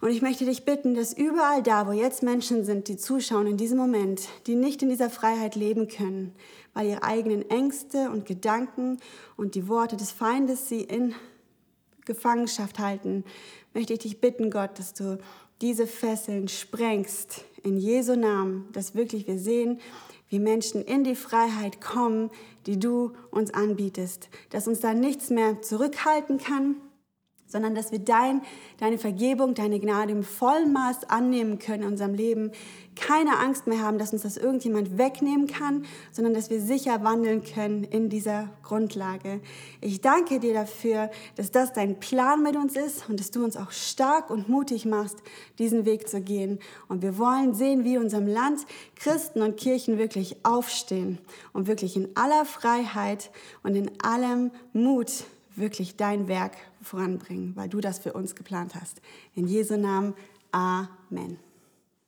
Und 0.00 0.10
ich 0.10 0.22
möchte 0.22 0.44
dich 0.44 0.64
bitten, 0.64 0.94
dass 0.94 1.12
überall 1.12 1.62
da, 1.62 1.88
wo 1.88 1.92
jetzt 1.92 2.22
Menschen 2.22 2.64
sind, 2.64 2.86
die 2.86 2.96
zuschauen 2.96 3.48
in 3.48 3.56
diesem 3.56 3.78
Moment, 3.78 4.28
die 4.46 4.54
nicht 4.54 4.82
in 4.82 4.88
dieser 4.88 5.10
Freiheit 5.10 5.56
leben 5.56 5.88
können, 5.88 6.34
weil 6.72 6.86
ihre 6.86 7.02
eigenen 7.02 7.48
Ängste 7.50 8.10
und 8.10 8.24
Gedanken 8.24 8.98
und 9.36 9.56
die 9.56 9.66
Worte 9.66 9.96
des 9.96 10.12
Feindes 10.12 10.68
sie 10.68 10.82
in 10.82 11.14
Gefangenschaft 12.04 12.78
halten, 12.78 13.24
möchte 13.74 13.92
ich 13.92 13.98
dich 13.98 14.20
bitten, 14.20 14.50
Gott, 14.50 14.78
dass 14.78 14.94
du 14.94 15.18
diese 15.60 15.88
Fesseln 15.88 16.46
sprengst 16.46 17.44
in 17.64 17.76
Jesu 17.76 18.14
Namen, 18.14 18.68
dass 18.72 18.94
wirklich 18.94 19.26
wir 19.26 19.38
sehen, 19.38 19.80
wie 20.28 20.38
Menschen 20.38 20.84
in 20.84 21.04
die 21.04 21.16
Freiheit 21.16 21.80
kommen, 21.80 22.30
die 22.66 22.78
du 22.78 23.12
uns 23.30 23.52
anbietest, 23.52 24.28
dass 24.50 24.68
uns 24.68 24.80
da 24.80 24.94
nichts 24.94 25.30
mehr 25.30 25.60
zurückhalten 25.62 26.38
kann, 26.38 26.76
sondern 27.48 27.74
dass 27.74 27.90
wir 27.90 27.98
dein, 27.98 28.42
deine 28.78 28.98
Vergebung, 28.98 29.54
deine 29.54 29.80
Gnade 29.80 30.12
im 30.12 30.22
vollen 30.22 30.72
Maß 30.72 31.10
annehmen 31.10 31.58
können 31.58 31.82
in 31.82 31.88
unserem 31.88 32.14
Leben, 32.14 32.52
keine 32.94 33.38
Angst 33.38 33.66
mehr 33.66 33.80
haben, 33.80 33.98
dass 33.98 34.12
uns 34.12 34.22
das 34.22 34.36
irgendjemand 34.36 34.98
wegnehmen 34.98 35.46
kann, 35.46 35.84
sondern 36.12 36.34
dass 36.34 36.50
wir 36.50 36.60
sicher 36.60 37.02
wandeln 37.04 37.42
können 37.44 37.84
in 37.84 38.08
dieser 38.08 38.50
Grundlage. 38.62 39.40
Ich 39.80 40.00
danke 40.00 40.40
dir 40.40 40.52
dafür, 40.52 41.10
dass 41.36 41.50
das 41.50 41.72
dein 41.72 42.00
Plan 42.00 42.42
mit 42.42 42.56
uns 42.56 42.76
ist 42.76 43.08
und 43.08 43.20
dass 43.20 43.30
du 43.30 43.44
uns 43.44 43.56
auch 43.56 43.70
stark 43.70 44.30
und 44.30 44.48
mutig 44.48 44.84
machst, 44.84 45.18
diesen 45.58 45.84
Weg 45.84 46.08
zu 46.08 46.20
gehen. 46.20 46.58
Und 46.88 47.02
wir 47.02 47.18
wollen 47.18 47.54
sehen, 47.54 47.84
wie 47.84 47.94
in 47.94 48.02
unserem 48.02 48.26
Land 48.26 48.66
Christen 48.96 49.42
und 49.42 49.56
Kirchen 49.56 49.98
wirklich 49.98 50.44
aufstehen 50.44 51.18
und 51.52 51.66
wirklich 51.66 51.96
in 51.96 52.16
aller 52.16 52.44
Freiheit 52.44 53.30
und 53.62 53.76
in 53.76 53.90
allem 54.02 54.50
Mut 54.72 55.24
wirklich 55.58 55.96
dein 55.96 56.28
Werk 56.28 56.56
voranbringen, 56.82 57.54
weil 57.56 57.68
du 57.68 57.80
das 57.80 57.98
für 57.98 58.12
uns 58.12 58.34
geplant 58.34 58.74
hast. 58.74 59.00
In 59.34 59.46
Jesu 59.46 59.76
Namen, 59.76 60.14
Amen. 60.50 61.38